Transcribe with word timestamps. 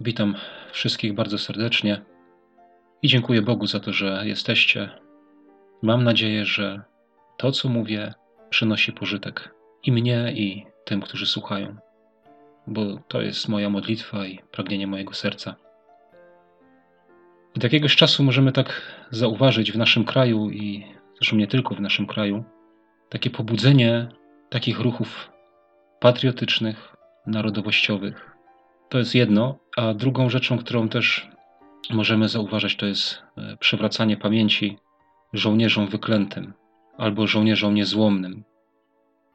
Witam 0.00 0.34
wszystkich 0.72 1.14
bardzo 1.14 1.38
serdecznie 1.38 2.02
i 3.02 3.08
dziękuję 3.08 3.42
Bogu 3.42 3.66
za 3.66 3.80
to, 3.80 3.92
że 3.92 4.22
jesteście. 4.24 4.90
Mam 5.82 6.04
nadzieję, 6.04 6.44
że 6.44 6.82
to, 7.36 7.52
co 7.52 7.68
mówię, 7.68 8.14
przynosi 8.50 8.92
pożytek 8.92 9.54
i 9.82 9.92
mnie, 9.92 10.32
i 10.32 10.66
tym, 10.84 11.00
którzy 11.00 11.26
słuchają, 11.26 11.76
bo 12.66 12.98
to 13.08 13.22
jest 13.22 13.48
moja 13.48 13.70
modlitwa 13.70 14.26
i 14.26 14.38
pragnienie 14.52 14.86
mojego 14.86 15.14
serca. 15.14 15.56
Od 17.56 17.62
jakiegoś 17.62 17.96
czasu 17.96 18.24
możemy 18.24 18.52
tak 18.52 18.82
zauważyć 19.10 19.72
w 19.72 19.78
naszym 19.78 20.04
kraju 20.04 20.50
i 20.50 20.84
zresztą 21.16 21.36
nie 21.36 21.46
tylko 21.46 21.74
w 21.74 21.80
naszym 21.80 22.06
kraju, 22.06 22.44
takie 23.08 23.30
pobudzenie 23.30 24.08
takich 24.50 24.80
ruchów 24.80 25.30
patriotycznych, 26.00 26.96
narodowościowych. 27.26 28.35
To 28.88 28.98
jest 28.98 29.14
jedno, 29.14 29.58
a 29.76 29.94
drugą 29.94 30.30
rzeczą, 30.30 30.58
którą 30.58 30.88
też 30.88 31.28
możemy 31.90 32.28
zauważyć, 32.28 32.76
to 32.76 32.86
jest 32.86 33.22
e, 33.36 33.56
przywracanie 33.56 34.16
pamięci 34.16 34.78
żołnierzom 35.32 35.86
wyklętym 35.86 36.52
albo 36.98 37.26
żołnierzom 37.26 37.74
niezłomnym. 37.74 38.44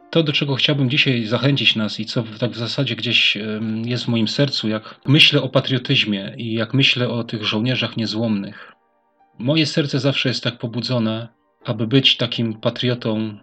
To, 0.09 0.23
do 0.23 0.33
czego 0.33 0.55
chciałbym 0.55 0.89
dzisiaj 0.89 1.25
zachęcić 1.25 1.75
nas 1.75 1.99
i 1.99 2.05
co 2.05 2.23
tak 2.39 2.51
w 2.51 2.57
zasadzie 2.57 2.95
gdzieś 2.95 3.37
jest 3.85 4.05
w 4.05 4.07
moim 4.07 4.27
sercu, 4.27 4.69
jak 4.69 4.99
myślę 5.07 5.41
o 5.41 5.49
patriotyzmie 5.49 6.33
i 6.37 6.53
jak 6.53 6.73
myślę 6.73 7.09
o 7.09 7.23
tych 7.23 7.43
żołnierzach 7.43 7.97
niezłomnych, 7.97 8.71
moje 9.39 9.65
serce 9.65 9.99
zawsze 9.99 10.29
jest 10.29 10.43
tak 10.43 10.57
pobudzone, 10.57 11.27
aby 11.65 11.87
być 11.87 12.17
takim 12.17 12.53
patriotą 12.53 13.37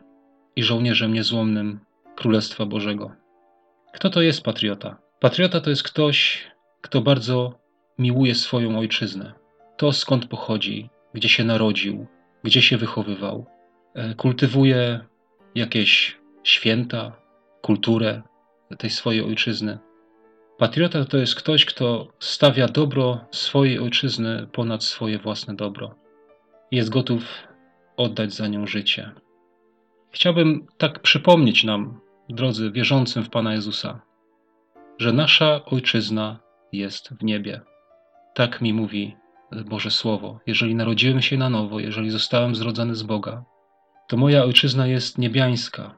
i 0.57 0.63
żołnierzem 0.63 1.15
niezłomnym 1.15 1.81
Królestwa 2.17 2.67
Bożego. 2.67 3.13
Kto 3.95 4.11
to 4.11 4.23
jest 4.23 4.43
patriota? 4.43 5.08
Patriota 5.21 5.61
to 5.61 5.71
jest 5.71 5.83
ktoś, 5.83 6.47
kto 6.81 7.01
bardzo 7.01 7.59
miłuje 7.99 8.35
swoją 8.35 8.79
ojczyznę. 8.79 9.33
To 9.77 9.93
skąd 9.93 10.27
pochodzi, 10.27 10.91
gdzie 11.15 11.29
się 11.29 11.45
narodził, 11.45 12.07
gdzie 12.43 12.63
się 12.63 12.77
wychowywał. 12.77 13.47
E, 13.95 14.15
kultywuje 14.15 15.01
jakieś 15.55 16.19
święta, 16.45 17.17
kulturę 17.63 18.23
tej 18.79 18.91
swojej 18.91 19.23
ojczyzny. 19.23 19.79
Patriota 20.59 21.05
to 21.05 21.17
jest 21.17 21.35
ktoś, 21.35 21.65
kto 21.65 22.09
stawia 22.19 22.69
dobro 22.69 23.25
swojej 23.31 23.79
ojczyzny 23.79 24.47
ponad 24.53 24.85
swoje 24.85 25.19
własne 25.19 25.57
dobro. 25.57 25.95
Jest 26.71 26.91
gotów 26.91 27.23
oddać 27.97 28.33
za 28.33 28.49
nią 28.49 28.67
życie. 28.67 29.11
Chciałbym 30.11 30.67
tak 30.79 31.03
przypomnieć 31.03 31.65
nam, 31.65 32.01
drodzy 32.29 32.71
wierzącym 32.71 33.25
w 33.25 33.31
Pana 33.31 33.55
Jezusa, 33.55 34.08
że 34.99 35.13
nasza 35.13 35.65
ojczyzna 35.65 36.39
jest 36.73 37.09
w 37.09 37.25
niebie. 37.25 37.61
Tak 38.35 38.61
mi 38.61 38.73
mówi 38.73 39.17
Boże 39.67 39.91
Słowo. 39.91 40.41
Jeżeli 40.47 40.75
narodziłem 40.75 41.23
się 41.23 41.37
na 41.37 41.51
nowo, 41.51 41.81
jeżeli 41.81 42.11
zostałem 42.11 42.55
zrodzony 42.55 42.95
z 42.95 43.03
Boga, 43.03 43.45
to 44.09 44.17
moja 44.17 44.45
ojczyzna 44.45 44.87
jest 44.87 45.19
niebiańska. 45.19 45.95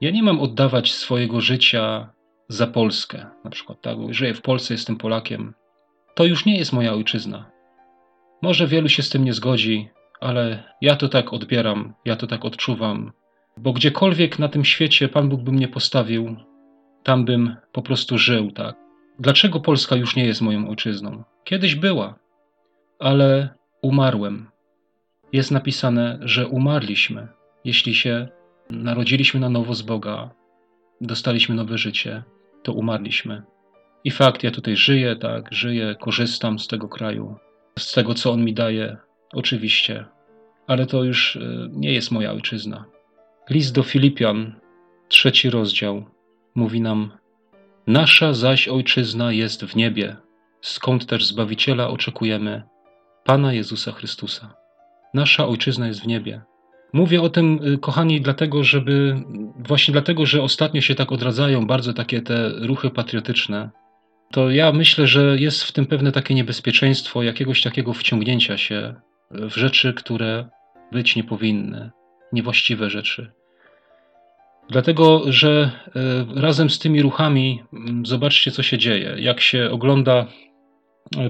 Ja 0.00 0.10
nie 0.10 0.22
mam 0.22 0.40
oddawać 0.40 0.92
swojego 0.92 1.40
życia 1.40 2.12
za 2.48 2.66
Polskę, 2.66 3.26
na 3.44 3.50
przykład, 3.50 3.80
tak? 3.82 3.96
Żyję 4.10 4.34
w 4.34 4.42
Polsce, 4.42 4.74
jestem 4.74 4.96
Polakiem. 4.96 5.54
To 6.14 6.24
już 6.24 6.46
nie 6.46 6.58
jest 6.58 6.72
moja 6.72 6.92
ojczyzna. 6.92 7.50
Może 8.42 8.66
wielu 8.66 8.88
się 8.88 9.02
z 9.02 9.10
tym 9.10 9.24
nie 9.24 9.32
zgodzi, 9.32 9.88
ale 10.20 10.62
ja 10.80 10.96
to 10.96 11.08
tak 11.08 11.32
odbieram, 11.32 11.94
ja 12.04 12.16
to 12.16 12.26
tak 12.26 12.44
odczuwam, 12.44 13.12
bo 13.56 13.72
gdziekolwiek 13.72 14.38
na 14.38 14.48
tym 14.48 14.64
świecie 14.64 15.08
Pan 15.08 15.28
Bóg 15.28 15.42
by 15.42 15.52
mnie 15.52 15.68
postawił, 15.68 16.36
tam 17.02 17.24
bym 17.24 17.56
po 17.72 17.82
prostu 17.82 18.18
żył, 18.18 18.50
tak. 18.50 18.76
Dlaczego 19.18 19.60
Polska 19.60 19.96
już 19.96 20.16
nie 20.16 20.26
jest 20.26 20.40
moją 20.40 20.68
ojczyzną? 20.68 21.24
Kiedyś 21.44 21.74
była, 21.74 22.18
ale 22.98 23.54
umarłem. 23.82 24.50
Jest 25.32 25.50
napisane, 25.50 26.18
że 26.20 26.48
umarliśmy, 26.48 27.28
jeśli 27.64 27.94
się 27.94 28.28
narodziliśmy 28.70 29.40
na 29.40 29.48
nowo 29.48 29.74
z 29.74 29.82
Boga, 29.82 30.30
dostaliśmy 31.00 31.54
nowe 31.54 31.78
życie, 31.78 32.22
to 32.62 32.72
umarliśmy. 32.72 33.42
I 34.04 34.10
fakt, 34.10 34.42
ja 34.42 34.50
tutaj 34.50 34.76
żyję, 34.76 35.16
tak, 35.16 35.48
żyję, 35.54 35.96
korzystam 36.00 36.58
z 36.58 36.68
tego 36.68 36.88
kraju, 36.88 37.36
z 37.78 37.92
tego, 37.92 38.14
co 38.14 38.32
on 38.32 38.44
mi 38.44 38.54
daje, 38.54 38.96
oczywiście, 39.32 40.04
ale 40.66 40.86
to 40.86 41.04
już 41.04 41.36
y, 41.36 41.68
nie 41.72 41.92
jest 41.92 42.10
moja 42.10 42.32
ojczyzna. 42.32 42.84
List 43.50 43.74
do 43.74 43.82
Filipian, 43.82 44.54
trzeci 45.08 45.50
rozdział, 45.50 46.04
mówi 46.54 46.80
nam: 46.80 47.10
Nasza 47.86 48.34
zaś 48.34 48.68
ojczyzna 48.68 49.32
jest 49.32 49.64
w 49.64 49.76
niebie, 49.76 50.16
skąd 50.60 51.06
też 51.06 51.26
Zbawiciela 51.26 51.88
oczekujemy, 51.88 52.62
Pana 53.24 53.52
Jezusa 53.52 53.92
Chrystusa. 53.92 54.54
Nasza 55.14 55.46
ojczyzna 55.46 55.86
jest 55.86 56.02
w 56.02 56.06
niebie. 56.06 56.42
Mówię 56.92 57.22
o 57.22 57.28
tym, 57.28 57.60
y, 57.74 57.78
kochani, 57.78 58.20
dlatego, 58.20 58.64
żeby 58.64 59.22
właśnie 59.58 59.92
dlatego, 59.92 60.26
że 60.26 60.42
ostatnio 60.42 60.80
się 60.80 60.94
tak 60.94 61.12
odradzają 61.12 61.66
bardzo 61.66 61.92
takie 61.92 62.22
te 62.22 62.48
ruchy 62.48 62.90
patriotyczne, 62.90 63.70
to 64.32 64.50
ja 64.50 64.72
myślę, 64.72 65.06
że 65.06 65.36
jest 65.38 65.64
w 65.64 65.72
tym 65.72 65.86
pewne 65.86 66.12
takie 66.12 66.34
niebezpieczeństwo 66.34 67.22
jakiegoś 67.22 67.62
takiego 67.62 67.92
wciągnięcia 67.92 68.58
się 68.58 68.94
w 69.30 69.56
rzeczy, 69.56 69.94
które 69.94 70.48
być 70.92 71.16
nie 71.16 71.24
powinny, 71.24 71.90
niewłaściwe 72.32 72.90
rzeczy. 72.90 73.32
Dlatego, 74.70 75.22
że 75.26 75.70
e, 75.96 76.40
razem 76.40 76.70
z 76.70 76.78
tymi 76.78 77.02
ruchami, 77.02 77.62
mm, 77.72 78.06
zobaczcie, 78.06 78.50
co 78.50 78.62
się 78.62 78.78
dzieje. 78.78 79.14
Jak 79.18 79.40
się 79.40 79.70
ogląda 79.70 80.26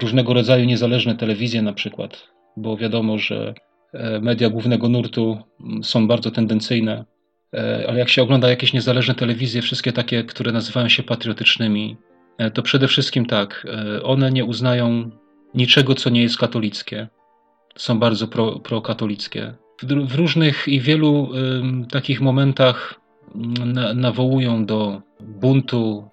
różnego 0.01 0.35
rodzaju 0.35 0.65
niezależne 0.65 1.15
telewizje, 1.15 1.63
na 1.63 1.73
przykład, 1.73 2.29
bo 2.57 2.77
wiadomo, 2.77 3.19
że 3.19 3.55
e, 3.93 4.21
media 4.21 4.51
głównego 4.51 4.89
nurtu 4.89 5.39
mm, 5.61 5.85
są 5.85 6.09
bardzo 6.09 6.31
tendencyjne, 6.31 7.05
e, 7.55 7.85
ale 7.89 7.99
jak 7.99 8.09
się 8.09 8.23
ogląda 8.23 8.51
jakieś 8.51 8.73
niezależne 8.73 9.15
telewizje, 9.15 9.63
wszystkie 9.63 9.93
takie, 9.93 10.25
które 10.25 10.53
nazywają 10.53 10.89
się 10.89 11.03
patriotycznymi, 11.03 11.97
to 12.55 12.63
przede 12.63 12.89
wszystkim 12.89 13.27
tak, 13.27 13.67
one 14.03 14.31
nie 14.33 14.45
uznają 14.45 15.11
niczego, 15.55 15.95
co 15.95 16.11
nie 16.11 16.23
jest 16.23 16.39
katolickie. 16.39 17.09
Są 17.77 17.99
bardzo 17.99 18.29
pro, 18.29 18.61
prokatolickie. 18.61 19.55
W, 19.83 19.87
w 19.87 20.15
różnych 20.15 20.69
i 20.69 20.81
wielu 20.81 21.31
y, 21.85 21.89
takich 21.89 22.21
momentach 22.21 23.02
na, 23.35 23.95
nawołują 23.95 24.67
do 24.67 25.03
buntu, 25.21 26.09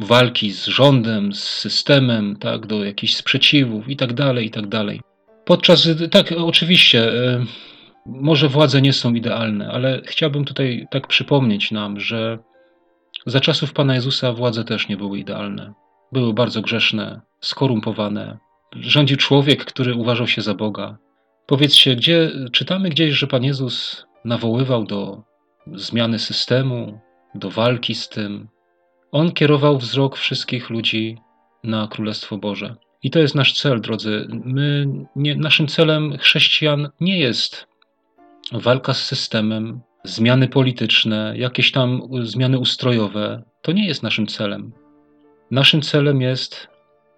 walki 0.00 0.52
z 0.52 0.66
rządem, 0.66 1.32
z 1.32 1.44
systemem, 1.44 2.36
tak, 2.36 2.66
do 2.66 2.84
jakichś 2.84 3.14
sprzeciwów 3.14 3.88
i 3.88 3.96
tak 3.96 4.12
dalej, 4.12 4.46
i 4.46 4.50
tak 4.50 4.66
dalej. 4.66 5.00
Podczas, 5.44 5.88
tak, 6.10 6.34
oczywiście, 6.36 7.12
e, 7.12 7.44
może 8.06 8.48
władze 8.48 8.82
nie 8.82 8.92
są 8.92 9.14
idealne, 9.14 9.68
ale 9.68 10.02
chciałbym 10.04 10.44
tutaj 10.44 10.86
tak 10.90 11.06
przypomnieć 11.06 11.70
nam, 11.70 12.00
że 12.00 12.38
za 13.26 13.40
czasów 13.40 13.72
Pana 13.72 13.94
Jezusa 13.94 14.32
władze 14.32 14.64
też 14.64 14.88
nie 14.88 14.96
były 14.96 15.18
idealne. 15.18 15.72
Były 16.12 16.34
bardzo 16.34 16.62
grzeszne, 16.62 17.20
skorumpowane. 17.40 18.38
Rządził 18.80 19.16
człowiek, 19.16 19.64
który 19.64 19.94
uważał 19.94 20.26
się 20.26 20.42
za 20.42 20.54
Boga. 20.54 20.98
Powiedzcie, 21.46 21.96
gdzie 21.96 22.30
czytamy 22.52 22.88
gdzieś, 22.88 23.14
że 23.14 23.26
Pan 23.26 23.44
Jezus 23.44 24.06
nawoływał 24.24 24.84
do 24.84 25.22
zmiany 25.74 26.18
systemu, 26.18 27.00
do 27.34 27.50
walki 27.50 27.94
z 27.94 28.08
tym. 28.08 28.48
On 29.12 29.32
kierował 29.32 29.78
wzrok 29.78 30.16
wszystkich 30.16 30.70
ludzi 30.70 31.18
na 31.64 31.88
Królestwo 31.88 32.38
Boże. 32.38 32.76
I 33.02 33.10
to 33.10 33.18
jest 33.18 33.34
nasz 33.34 33.52
cel, 33.52 33.80
drodzy. 33.80 34.28
My, 34.44 34.86
nie, 35.16 35.36
naszym 35.36 35.66
celem 35.66 36.18
chrześcijan 36.18 36.88
nie 37.00 37.18
jest 37.18 37.66
walka 38.52 38.94
z 38.94 39.04
systemem, 39.04 39.80
zmiany 40.04 40.48
polityczne, 40.48 41.34
jakieś 41.36 41.72
tam 41.72 42.02
zmiany 42.22 42.58
ustrojowe. 42.58 43.42
To 43.62 43.72
nie 43.72 43.86
jest 43.86 44.02
naszym 44.02 44.26
celem. 44.26 44.72
Naszym 45.50 45.82
celem 45.82 46.20
jest 46.20 46.68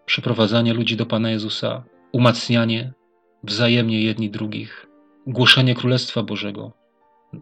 przyprowadzanie 0.07 0.75
ludzi 0.75 0.97
do 0.97 1.07
Pana 1.07 1.31
Jezusa, 1.31 1.85
umacnianie 2.13 2.93
wzajemnie 3.45 4.03
jedni 4.03 4.31
drugich, 4.31 4.87
głoszenie 5.27 5.75
Królestwa 5.75 6.23
Bożego 6.23 6.78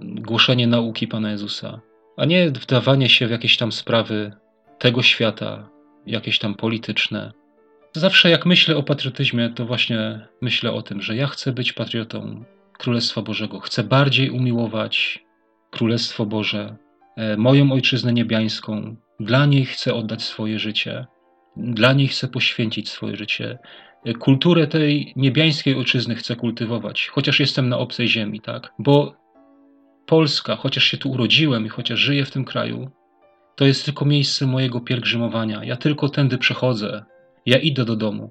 głoszenie 0.00 0.66
nauki 0.66 1.08
Pana 1.08 1.30
Jezusa, 1.30 1.80
a 2.16 2.24
nie 2.24 2.50
wdawanie 2.50 3.08
się 3.08 3.26
w 3.26 3.30
jakieś 3.30 3.56
tam 3.56 3.72
sprawy 3.72 4.32
tego 4.78 5.02
świata, 5.02 5.68
jakieś 6.06 6.38
tam 6.38 6.54
polityczne. 6.54 7.32
Zawsze 7.92 8.30
jak 8.30 8.46
myślę 8.46 8.76
o 8.76 8.82
patriotyzmie, 8.82 9.48
to 9.48 9.66
właśnie 9.66 10.28
myślę 10.40 10.72
o 10.72 10.82
tym, 10.82 11.02
że 11.02 11.16
ja 11.16 11.26
chcę 11.26 11.52
być 11.52 11.72
patriotą 11.72 12.44
Królestwa 12.78 13.22
Bożego. 13.22 13.60
Chcę 13.60 13.84
bardziej 13.84 14.30
umiłować 14.30 15.24
Królestwo 15.70 16.26
Boże, 16.26 16.76
e, 17.16 17.36
moją 17.36 17.72
ojczyznę 17.72 18.12
niebiańską. 18.12 18.96
Dla 19.20 19.46
niej 19.46 19.64
chcę 19.64 19.94
oddać 19.94 20.22
swoje 20.22 20.58
życie. 20.58 21.06
Dla 21.56 21.92
niej 21.92 22.08
chcę 22.08 22.28
poświęcić 22.28 22.88
swoje 22.88 23.16
życie. 23.16 23.58
E, 24.04 24.14
kulturę 24.14 24.66
tej 24.66 25.12
niebiańskiej 25.16 25.74
ojczyzny 25.74 26.14
chcę 26.14 26.36
kultywować, 26.36 27.08
chociaż 27.08 27.40
jestem 27.40 27.68
na 27.68 27.78
obcej 27.78 28.08
ziemi, 28.08 28.40
tak? 28.40 28.72
Bo 28.78 29.14
Polska, 30.06 30.56
chociaż 30.56 30.84
się 30.84 30.96
tu 30.96 31.10
urodziłem 31.10 31.66
i 31.66 31.68
chociaż 31.68 32.00
żyję 32.00 32.24
w 32.24 32.30
tym 32.30 32.44
kraju, 32.44 32.90
to 33.56 33.66
jest 33.66 33.84
tylko 33.84 34.04
miejsce 34.04 34.46
mojego 34.46 34.80
pielgrzymowania. 34.80 35.64
Ja 35.64 35.76
tylko 35.76 36.08
tędy 36.08 36.38
przechodzę. 36.38 37.04
Ja 37.46 37.58
idę 37.58 37.84
do 37.84 37.96
domu. 37.96 38.30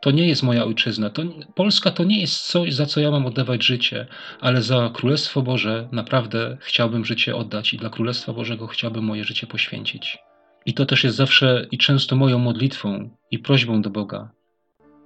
To 0.00 0.10
nie 0.10 0.28
jest 0.28 0.42
moja 0.42 0.64
ojczyzna. 0.64 1.10
To, 1.10 1.22
Polska 1.54 1.90
to 1.90 2.04
nie 2.04 2.20
jest 2.20 2.46
coś, 2.46 2.74
za 2.74 2.86
co 2.86 3.00
ja 3.00 3.10
mam 3.10 3.26
oddawać 3.26 3.64
życie, 3.64 4.06
ale 4.40 4.62
za 4.62 4.90
Królestwo 4.94 5.42
Boże 5.42 5.88
naprawdę 5.92 6.56
chciałbym 6.60 7.04
życie 7.04 7.36
oddać 7.36 7.74
i 7.74 7.78
dla 7.78 7.90
Królestwa 7.90 8.32
Bożego 8.32 8.66
chciałbym 8.66 9.04
moje 9.04 9.24
życie 9.24 9.46
poświęcić. 9.46 10.18
I 10.66 10.74
to 10.74 10.86
też 10.86 11.04
jest 11.04 11.16
zawsze 11.16 11.66
i 11.70 11.78
często 11.78 12.16
moją 12.16 12.38
modlitwą 12.38 13.10
i 13.30 13.38
prośbą 13.38 13.82
do 13.82 13.90
Boga, 13.90 14.30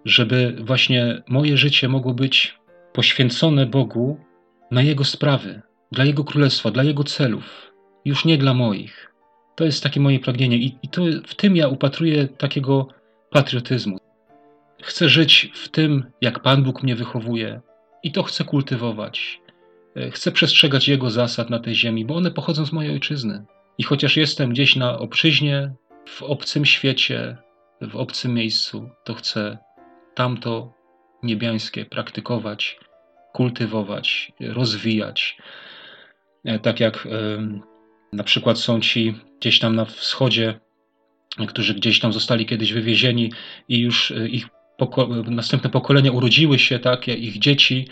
żeby 0.05 0.57
właśnie 0.61 1.23
moje 1.29 1.57
życie 1.57 1.89
mogło 1.89 2.15
być 2.15 2.59
poświęcone 2.93 3.67
Bogu 3.67 4.21
na 4.71 4.83
Jego 4.83 5.05
sprawy, 5.05 5.63
dla 5.93 6.05
Jego 6.05 6.25
Królestwa, 6.25 6.71
dla 6.71 6.83
Jego 6.83 7.05
celów, 7.05 7.73
już 8.05 8.25
nie 8.25 8.39
dla 8.39 8.55
moich. 8.55 9.13
To 9.57 9.65
jest 9.65 9.83
takie 9.83 10.01
moje 10.01 10.21
pragnienie 10.21 10.57
i, 10.57 10.79
i 10.83 10.89
to, 10.89 11.03
w 11.27 11.35
tym 11.35 11.57
ja 11.57 11.69
upatruję 11.69 12.29
takiego 12.29 12.89
patriotyzmu. 13.31 13.99
Chcę 14.83 15.09
żyć 15.09 15.51
w 15.55 15.69
tym, 15.69 16.05
jak 16.21 16.41
Pan 16.41 16.63
Bóg 16.63 16.83
mnie 16.83 16.97
wychowuje 16.97 17.61
i 18.03 18.13
to 18.13 18.23
chcę 18.23 18.45
kultywować. 18.45 19.41
E, 19.97 20.11
chcę 20.11 20.33
przestrzegać 20.33 20.89
Jego 20.89 21.11
zasad 21.11 21.51
na 21.51 21.59
tej 21.59 21.75
ziemi, 21.75 22.05
bo 22.05 22.17
one 22.17 22.31
pochodzą 22.31 22.67
z 22.67 22.73
mojej 22.73 22.93
ojczyzny. 22.93 23.45
I 23.79 23.83
chociaż 23.83 24.17
jestem 24.17 24.51
gdzieś 24.51 24.77
na 24.77 24.99
obczyźnie, 24.99 25.73
w 26.09 26.23
obcym 26.23 26.65
świecie, 26.65 27.37
w 27.81 27.97
obcym 27.97 28.35
miejscu, 28.35 28.91
to 29.05 29.15
chcę 29.15 29.59
tamto 30.15 30.75
niebiańskie 31.23 31.85
praktykować, 31.85 32.79
kultywować, 33.33 34.33
rozwijać. 34.41 35.39
E, 36.45 36.59
tak 36.59 36.81
jak 36.81 37.09
na 38.13 38.25
przykład 38.25 38.59
są 38.59 38.81
ci 38.81 39.15
gdzieś 39.41 39.59
tam 39.59 39.77
na 39.77 39.85
wschodzie, 39.85 40.61
którzy 41.49 41.75
gdzieś 41.75 42.01
tam 42.01 42.13
zostali 42.13 42.47
kiedyś 42.47 42.73
wywiezieni 42.73 43.33
i 43.69 43.79
już 43.79 44.11
e, 44.11 44.29
ich 44.29 44.49
poko 44.79 45.07
następne 45.25 45.71
pokolenia 45.71 46.13
urodziły 46.13 46.59
się, 46.59 46.79
tak, 46.79 47.09
ich 47.09 47.39
dzieci, 47.39 47.89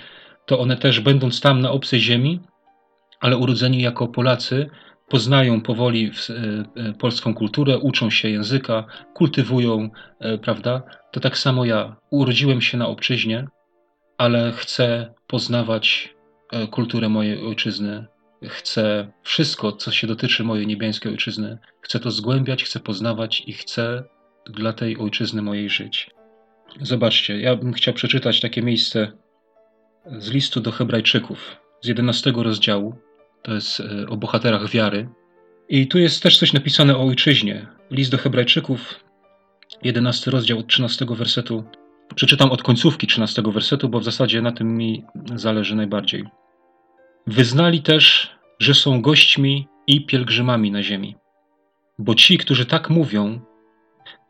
to 0.46 0.58
one 0.58 0.76
też 0.76 1.00
będąc 1.00 1.40
tam 1.40 1.60
na 1.60 1.70
obcej 1.70 2.00
ziemi, 2.00 2.40
ale 3.20 3.36
urodzeni 3.36 3.82
jako 3.82 4.08
Polacy, 4.08 4.70
poznają 5.08 5.60
powoli 5.60 6.10
e, 6.30 6.34
e, 6.82 6.92
polską 6.92 7.34
kulturę, 7.34 7.78
uczą 7.78 8.10
się 8.10 8.30
języka, 8.30 8.84
kultywują, 9.14 9.90
e, 10.20 10.38
prawda? 10.38 10.82
To 11.12 11.20
tak 11.20 11.38
samo 11.38 11.64
ja. 11.64 11.96
Urodziłem 12.10 12.60
się 12.60 12.78
na 12.78 12.88
obczyźnie, 12.88 13.46
ale 14.18 14.52
chcę 14.52 15.14
poznawać 15.26 16.14
kulturę 16.70 17.08
mojej 17.08 17.46
ojczyzny. 17.46 18.06
Chcę 18.48 19.12
wszystko, 19.22 19.72
co 19.72 19.90
się 19.90 20.06
dotyczy 20.06 20.44
mojej 20.44 20.66
niebiańskiej 20.66 21.12
ojczyzny, 21.12 21.58
chcę 21.80 22.00
to 22.00 22.10
zgłębiać, 22.10 22.64
chcę 22.64 22.80
poznawać 22.80 23.42
i 23.46 23.52
chcę 23.52 24.04
dla 24.46 24.72
tej 24.72 24.98
ojczyzny 24.98 25.42
mojej 25.42 25.70
żyć. 25.70 26.10
Zobaczcie, 26.80 27.40
ja 27.40 27.56
bym 27.56 27.72
chciał 27.72 27.94
przeczytać 27.94 28.40
takie 28.40 28.62
miejsce 28.62 29.12
z 30.18 30.30
listu 30.30 30.60
do 30.60 30.72
Hebrajczyków 30.72 31.56
z 31.80 31.88
11 31.88 32.32
rozdziału, 32.36 32.94
to 33.42 33.54
jest 33.54 33.80
e, 33.80 34.08
o 34.08 34.16
bohaterach 34.16 34.70
wiary. 34.70 35.08
I 35.68 35.86
tu 35.86 35.98
jest 35.98 36.22
też 36.22 36.38
coś 36.38 36.52
napisane 36.52 36.96
o 36.96 37.02
ojczyźnie. 37.02 37.66
List 37.90 38.10
do 38.10 38.18
Hebrajczyków, 38.18 39.04
11 39.82 40.30
rozdział 40.30 40.58
od 40.58 40.66
13 40.66 41.06
wersetu. 41.06 41.64
Przeczytam 42.14 42.50
od 42.50 42.62
końcówki 42.62 43.06
13 43.06 43.42
wersetu, 43.42 43.88
bo 43.88 44.00
w 44.00 44.04
zasadzie 44.04 44.42
na 44.42 44.52
tym 44.52 44.76
mi 44.76 45.04
zależy 45.34 45.76
najbardziej. 45.76 46.24
Wyznali 47.30 47.82
też, 47.82 48.30
że 48.58 48.74
są 48.74 49.02
gośćmi 49.02 49.68
i 49.86 50.06
pielgrzymami 50.06 50.70
na 50.70 50.82
ziemi. 50.82 51.16
Bo 51.98 52.14
ci, 52.14 52.38
którzy 52.38 52.66
tak 52.66 52.90
mówią, 52.90 53.40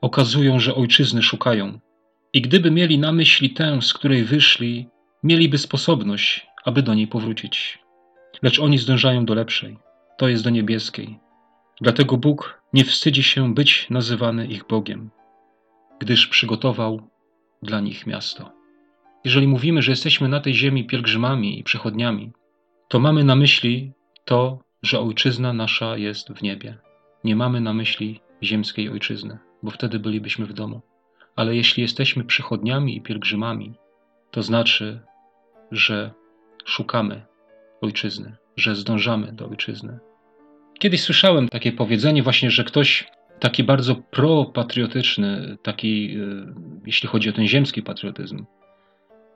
okazują, 0.01 0.61
że 0.61 0.75
ojczyzny 0.75 1.23
szukają. 1.23 1.81
I 2.33 2.43
gdyby 2.43 2.71
mieli 2.71 2.99
na 2.99 3.13
myśli 3.13 3.51
tę, 3.51 3.83
z 3.83 3.95
której 3.95 4.25
wyszli, 4.25 4.89
mieliby 5.23 5.59
sposobność, 5.59 6.47
aby 6.65 6.83
do 6.83 6.95
niej 6.95 7.07
powrócić 7.07 7.79
lecz 8.43 8.61
oni 8.61 8.79
zdążają 8.79 9.25
do 9.25 9.35
lepszej, 9.35 9.79
to 10.19 10.29
jest 10.29 10.45
do 10.45 10.51
niebieskiej. 10.51 11.19
Dlatego 11.81 12.17
Bóg 12.17 12.63
nie 12.73 12.85
wstydzi 12.85 13.23
się 13.23 13.55
być 13.55 13.87
nazywany 13.91 14.47
ich 14.47 14.67
Bogiem, 14.67 15.11
gdyż 15.99 16.27
przygotował 16.27 17.09
dla 17.63 17.81
nich 17.81 18.07
miasto. 18.07 18.53
Jeżeli 19.25 19.49
mówimy, 19.49 19.83
że 19.83 19.93
jesteśmy 19.93 20.29
na 20.29 20.41
tej 20.41 20.55
ziemi 20.55 20.87
pielgrzymami 20.87 21.59
i 21.59 21.65
przechodniami, 21.65 22.33
to 22.91 23.01
mamy 23.01 23.25
na 23.25 23.37
myśli 23.37 23.93
to, 24.25 24.59
że 24.83 25.01
ojczyzna 25.01 25.53
nasza 25.53 25.97
jest 25.97 26.29
w 26.33 26.43
niebie. 26.43 26.79
Nie 27.25 27.37
mamy 27.37 27.61
na 27.61 27.75
myśli 27.75 28.21
ziemskiej 28.43 28.91
ojczyzny, 28.91 29.39
bo 29.63 29.71
wtedy 29.71 29.99
bylibyśmy 29.99 30.47
w 30.47 30.53
domu. 30.53 30.81
Ale 31.37 31.57
jeśli 31.57 31.83
jesteśmy 31.83 32.25
przychodniami 32.25 32.97
i 32.97 33.01
pielgrzymami, 33.01 33.75
to 34.31 34.43
znaczy, 34.43 35.01
że 35.71 36.11
szukamy 36.65 37.23
ojczyzny, 37.81 38.37
że 38.57 38.75
zdążamy 38.75 39.33
do 39.33 39.49
ojczyzny. 39.49 39.99
Kiedyś 40.79 41.03
słyszałem 41.03 41.49
takie 41.49 41.73
powiedzenie 41.73 42.23
właśnie, 42.23 42.51
że 42.51 42.65
ktoś 42.65 43.09
taki 43.41 43.65
bardzo 43.65 43.95
propatriotyczny, 43.95 45.57
taki, 45.63 46.17
e, 46.17 46.55
jeśli 46.87 47.09
chodzi 47.09 47.31
o 47.31 47.33
ten 47.33 47.47
ziemski 47.47 47.83
patriotyzm, 47.83 48.45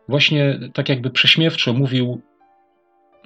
właśnie 0.08 0.58
tak 0.72 0.88
jakby 0.88 1.10
prześmiewczo 1.10 1.72
mówił 1.72 2.22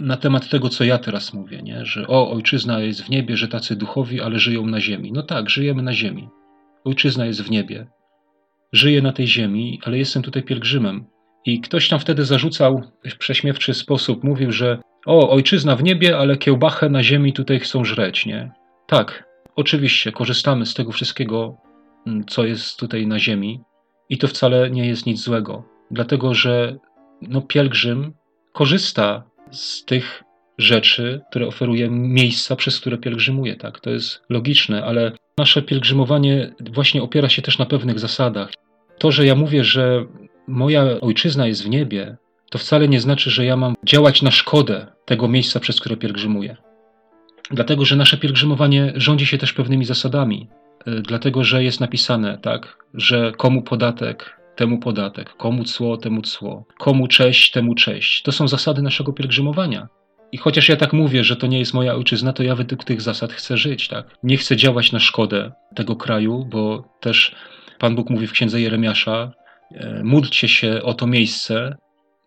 na 0.01 0.17
temat 0.17 0.49
tego, 0.49 0.69
co 0.69 0.85
ja 0.85 0.99
teraz 0.99 1.35
mówię, 1.35 1.63
nie? 1.63 1.87
że 1.87 2.07
o, 2.07 2.31
ojczyzna 2.31 2.81
jest 2.81 3.03
w 3.03 3.11
niebie, 3.11 3.37
że 3.37 3.49
tacy 3.49 3.77
duchowi, 3.77 4.21
ale 4.21 4.39
żyją 4.39 4.67
na 4.67 4.81
ziemi. 4.81 5.13
No 5.13 5.23
tak, 5.23 5.51
żyjemy 5.51 5.83
na 5.83 5.93
ziemi. 5.93 6.29
Ojczyzna 6.85 7.27
jest 7.27 7.43
w 7.43 7.51
niebie. 7.51 7.87
Żyję 8.73 9.03
na 9.03 9.13
tej 9.13 9.27
ziemi, 9.27 9.81
ale 9.85 9.99
jestem 9.99 10.23
tutaj 10.23 10.43
pielgrzymem. 10.43 11.05
I 11.45 11.61
ktoś 11.61 11.89
tam 11.89 12.01
wtedy 12.01 12.25
zarzucał 12.25 12.83
w 13.05 13.19
prześmiewczy 13.19 13.75
sposób, 13.75 14.25
mówił, 14.25 14.53
że 14.53 14.79
o, 15.07 15.31
ojczyzna 15.31 15.77
w 15.77 15.83
niebie, 15.83 16.19
ale 16.19 16.37
kiełbachę 16.37 16.89
na 16.89 17.03
ziemi 17.03 17.33
tutaj 17.33 17.61
chcą 17.61 17.85
żreć, 17.85 18.27
nie? 18.27 18.51
Tak, 18.87 19.25
oczywiście, 19.57 20.13
korzystamy 20.13 20.67
z 20.67 20.75
tego 20.75 20.93
wszystkiego, 20.93 21.57
mm, 22.07 22.25
co 22.25 22.45
jest 22.45 22.79
tutaj 22.79 23.07
na 23.07 23.19
ziemi 23.19 23.61
i 24.09 24.19
to 24.19 24.29
wcale 24.29 24.71
nie 24.71 24.87
jest 24.87 25.07
nic 25.07 25.21
złego, 25.21 25.65
dlatego 25.91 26.35
że 26.35 26.77
no, 27.23 27.43
pielgrzym 27.43 28.13
korzysta 28.53 29.28
z 29.51 29.85
tych 29.85 30.23
rzeczy, 30.59 31.21
które 31.31 31.47
oferuje 31.47 31.89
miejsca, 31.91 32.57
przez 32.57 32.81
które 32.81 32.99
pielgrzymuje, 32.99 33.57
tak? 33.57 33.81
To 33.81 33.91
jest 33.91 34.23
logiczne, 34.29 34.85
ale 34.85 35.13
nasze 35.39 35.63
pielgrzymowanie 35.63 36.55
właśnie 36.73 37.03
opiera 37.03 37.29
się 37.29 37.43
też 37.43 37.59
na 37.59 37.67
pewnych 37.67 37.99
zasadach. 37.99 38.51
To, 38.99 39.13
że 39.13 39.27
ja 39.27 39.35
mówię, 39.35 39.65
że 39.65 40.05
moja 40.49 41.01
ojczyzna 41.01 41.47
jest 41.47 41.65
w 41.65 41.69
niebie, 41.69 42.17
to 42.51 42.59
wcale 42.59 42.89
nie 42.89 43.01
znaczy, 43.01 43.31
że 43.31 43.45
ja 43.45 43.57
mam 43.57 43.75
działać 43.85 44.23
na 44.23 44.31
szkodę 44.31 44.87
tego 45.05 45.29
miejsca, 45.29 45.61
przez 45.61 45.81
które 45.81 45.97
pielgrzymuję. 45.97 46.57
Dlatego, 47.51 47.85
że 47.85 47.97
nasze 47.97 48.17
pielgrzymowanie 48.17 48.93
rządzi 48.97 49.27
się 49.27 49.39
też 49.39 49.53
pewnymi 49.53 49.85
zasadami. 49.85 50.49
Y, 50.89 51.03
dlatego, 51.03 51.45
że 51.45 51.65
jest 51.65 51.81
napisane, 51.81 52.39
tak, 52.39 52.79
że 52.95 53.33
komu 53.37 53.63
podatek, 53.63 54.41
temu 54.59 54.79
podatek, 54.79 55.37
komu 55.37 55.65
cło, 55.65 55.97
temu 55.97 56.23
cło, 56.23 56.65
komu 56.79 57.09
cześć, 57.09 57.51
temu 57.51 57.75
cześć. 57.75 58.23
To 58.23 58.33
są 58.33 58.49
zasady 58.49 58.83
naszego 58.83 59.13
pielgrzymowania. 59.13 59.89
I 60.33 60.39
chociaż 60.39 60.69
ja 60.69 60.77
tak 60.77 60.93
mówię, 60.93 61.25
że 61.25 61.37
to 61.37 61.47
nie 61.47 61.59
jest 61.59 61.75
moja 61.75 61.95
ojczyzna, 61.95 62.33
to 62.33 62.43
ja 62.43 62.55
według 62.55 62.85
tych 62.85 63.01
zasad 63.01 63.33
chcę 63.33 63.57
żyć, 63.57 63.89
tak? 63.89 64.07
Nie 64.23 64.37
chcę 64.37 64.57
działać 64.57 64.93
na 64.93 64.99
szkodę 64.99 65.53
tego 65.75 65.97
kraju, 65.97 66.45
bo 66.51 66.85
też 67.01 67.35
Pan 67.79 67.95
Bóg 67.95 68.11
mówi 68.11 68.27
w 68.27 68.33
księdze 68.33 68.61
Jeremiasza: 68.61 69.33
y, 69.73 69.77
módlcie 70.05 70.49
się 70.49 70.83
o 70.83 70.95
to 70.95 71.07
miejsce, 71.07 71.77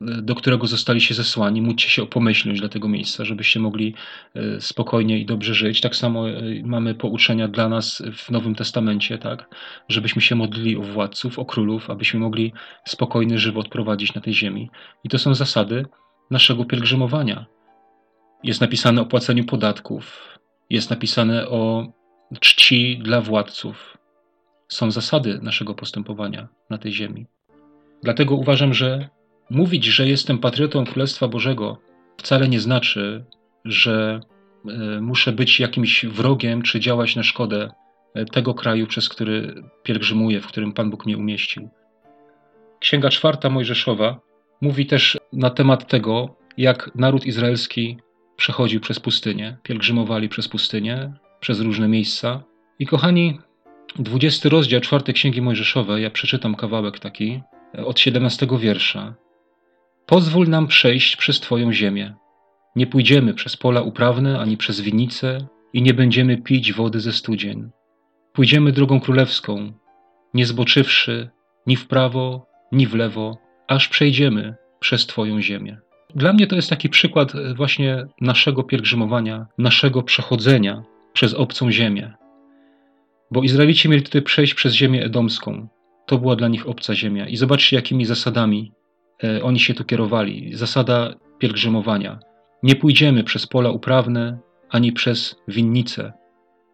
do 0.01 0.35
którego 0.35 0.67
zostaliście 0.67 1.13
zesłani, 1.13 1.61
módlcie 1.61 1.89
się 1.89 2.03
o 2.03 2.07
pomyślność 2.07 2.59
dla 2.59 2.69
tego 2.69 2.87
miejsca, 2.87 3.25
żebyście 3.25 3.59
mogli 3.59 3.93
e, 4.35 4.61
spokojnie 4.61 5.19
i 5.19 5.25
dobrze 5.25 5.53
żyć. 5.53 5.81
Tak 5.81 5.95
samo 5.95 6.29
e, 6.29 6.33
mamy 6.63 6.95
pouczenia 6.95 7.47
dla 7.47 7.69
nas 7.69 8.03
w 8.15 8.31
Nowym 8.31 8.55
Testamencie, 8.55 9.17
tak, 9.17 9.55
żebyśmy 9.89 10.21
się 10.21 10.35
modlili 10.35 10.77
o 10.77 10.81
władców, 10.81 11.39
o 11.39 11.45
królów, 11.45 11.89
abyśmy 11.89 12.19
mogli 12.19 12.53
spokojny 12.87 13.39
żywot 13.39 13.67
prowadzić 13.69 14.13
na 14.13 14.21
tej 14.21 14.33
ziemi. 14.33 14.69
I 15.03 15.09
to 15.09 15.19
są 15.19 15.35
zasady 15.35 15.85
naszego 16.31 16.65
pielgrzymowania. 16.65 17.45
Jest 18.43 18.61
napisane 18.61 19.01
o 19.01 19.05
płaceniu 19.05 19.45
podatków, 19.45 20.37
jest 20.69 20.89
napisane 20.89 21.49
o 21.49 21.87
czci 22.39 22.99
dla 23.03 23.21
władców. 23.21 23.97
Są 24.67 24.91
zasady 24.91 25.39
naszego 25.41 25.73
postępowania 25.75 26.47
na 26.69 26.77
tej 26.77 26.91
ziemi. 26.91 27.25
Dlatego 28.03 28.35
uważam, 28.35 28.73
że 28.73 29.09
Mówić, 29.51 29.85
że 29.85 30.07
jestem 30.07 30.37
patriotą 30.37 30.85
Królestwa 30.85 31.27
Bożego, 31.27 31.77
wcale 32.17 32.47
nie 32.47 32.59
znaczy, 32.59 33.25
że 33.65 34.19
e, 34.65 35.01
muszę 35.01 35.31
być 35.31 35.59
jakimś 35.59 36.05
wrogiem 36.05 36.61
czy 36.61 36.79
działać 36.79 37.15
na 37.15 37.23
szkodę 37.23 37.69
e, 38.13 38.25
tego 38.25 38.53
kraju, 38.53 38.87
przez 38.87 39.09
który 39.09 39.63
pielgrzymuję, 39.83 40.41
w 40.41 40.47
którym 40.47 40.73
Pan 40.73 40.89
Bóg 40.89 41.05
mnie 41.05 41.17
umieścił. 41.17 41.69
Księga 42.79 43.09
czwarta 43.09 43.49
Mojżeszowa 43.49 44.19
mówi 44.61 44.85
też 44.85 45.17
na 45.33 45.49
temat 45.49 45.87
tego, 45.87 46.35
jak 46.57 46.91
naród 46.95 47.25
izraelski 47.25 47.97
przechodził 48.35 48.79
przez 48.79 48.99
pustynię, 48.99 49.57
pielgrzymowali 49.63 50.29
przez 50.29 50.47
pustynię, 50.47 51.13
przez 51.39 51.59
różne 51.59 51.87
miejsca. 51.87 52.43
I 52.79 52.85
kochani, 52.85 53.39
20 53.99 54.49
rozdział 54.49 54.81
czwartej 54.81 55.15
Księgi 55.15 55.41
Mojżeszowej, 55.41 56.03
ja 56.03 56.09
przeczytam 56.09 56.55
kawałek 56.55 56.99
taki, 56.99 57.41
od 57.85 57.99
17 57.99 58.47
wiersza. 58.59 59.15
Pozwól 60.05 60.47
nam 60.47 60.67
przejść 60.67 61.15
przez 61.15 61.39
Twoją 61.39 61.73
ziemię. 61.73 62.13
Nie 62.75 62.87
pójdziemy 62.87 63.33
przez 63.33 63.57
pola 63.57 63.81
uprawne 63.81 64.39
ani 64.39 64.57
przez 64.57 64.81
winnice 64.81 65.47
i 65.73 65.81
nie 65.81 65.93
będziemy 65.93 66.37
pić 66.37 66.73
wody 66.73 66.99
ze 66.99 67.13
studzień. 67.13 67.69
Pójdziemy 68.33 68.71
drogą 68.71 68.99
królewską, 68.99 69.73
nie 70.33 70.45
zboczywszy 70.45 71.29
ni 71.67 71.75
w 71.75 71.87
prawo, 71.87 72.45
ni 72.71 72.87
w 72.87 72.95
lewo, 72.95 73.37
aż 73.67 73.87
przejdziemy 73.87 74.55
przez 74.79 75.07
Twoją 75.07 75.41
ziemię. 75.41 75.77
Dla 76.15 76.33
mnie 76.33 76.47
to 76.47 76.55
jest 76.55 76.69
taki 76.69 76.89
przykład 76.89 77.33
właśnie 77.55 78.05
naszego 78.21 78.63
pielgrzymowania, 78.63 79.47
naszego 79.57 80.03
przechodzenia 80.03 80.83
przez 81.13 81.33
obcą 81.33 81.71
ziemię. 81.71 82.13
Bo 83.31 83.43
Izraelici 83.43 83.89
mieli 83.89 84.03
tutaj 84.03 84.21
przejść 84.21 84.53
przez 84.53 84.73
ziemię 84.73 85.03
edomską. 85.03 85.67
To 86.05 86.17
była 86.17 86.35
dla 86.35 86.47
nich 86.47 86.67
obca 86.67 86.95
ziemia. 86.95 87.27
I 87.27 87.37
zobaczcie, 87.37 87.75
jakimi 87.75 88.05
zasadami 88.05 88.71
oni 89.43 89.59
się 89.59 89.73
tu 89.73 89.83
kierowali. 89.85 90.55
Zasada 90.55 91.13
pielgrzymowania. 91.39 92.19
Nie 92.63 92.75
pójdziemy 92.75 93.23
przez 93.23 93.47
pola 93.47 93.69
uprawne 93.69 94.39
ani 94.69 94.91
przez 94.91 95.35
winnice. 95.47 96.13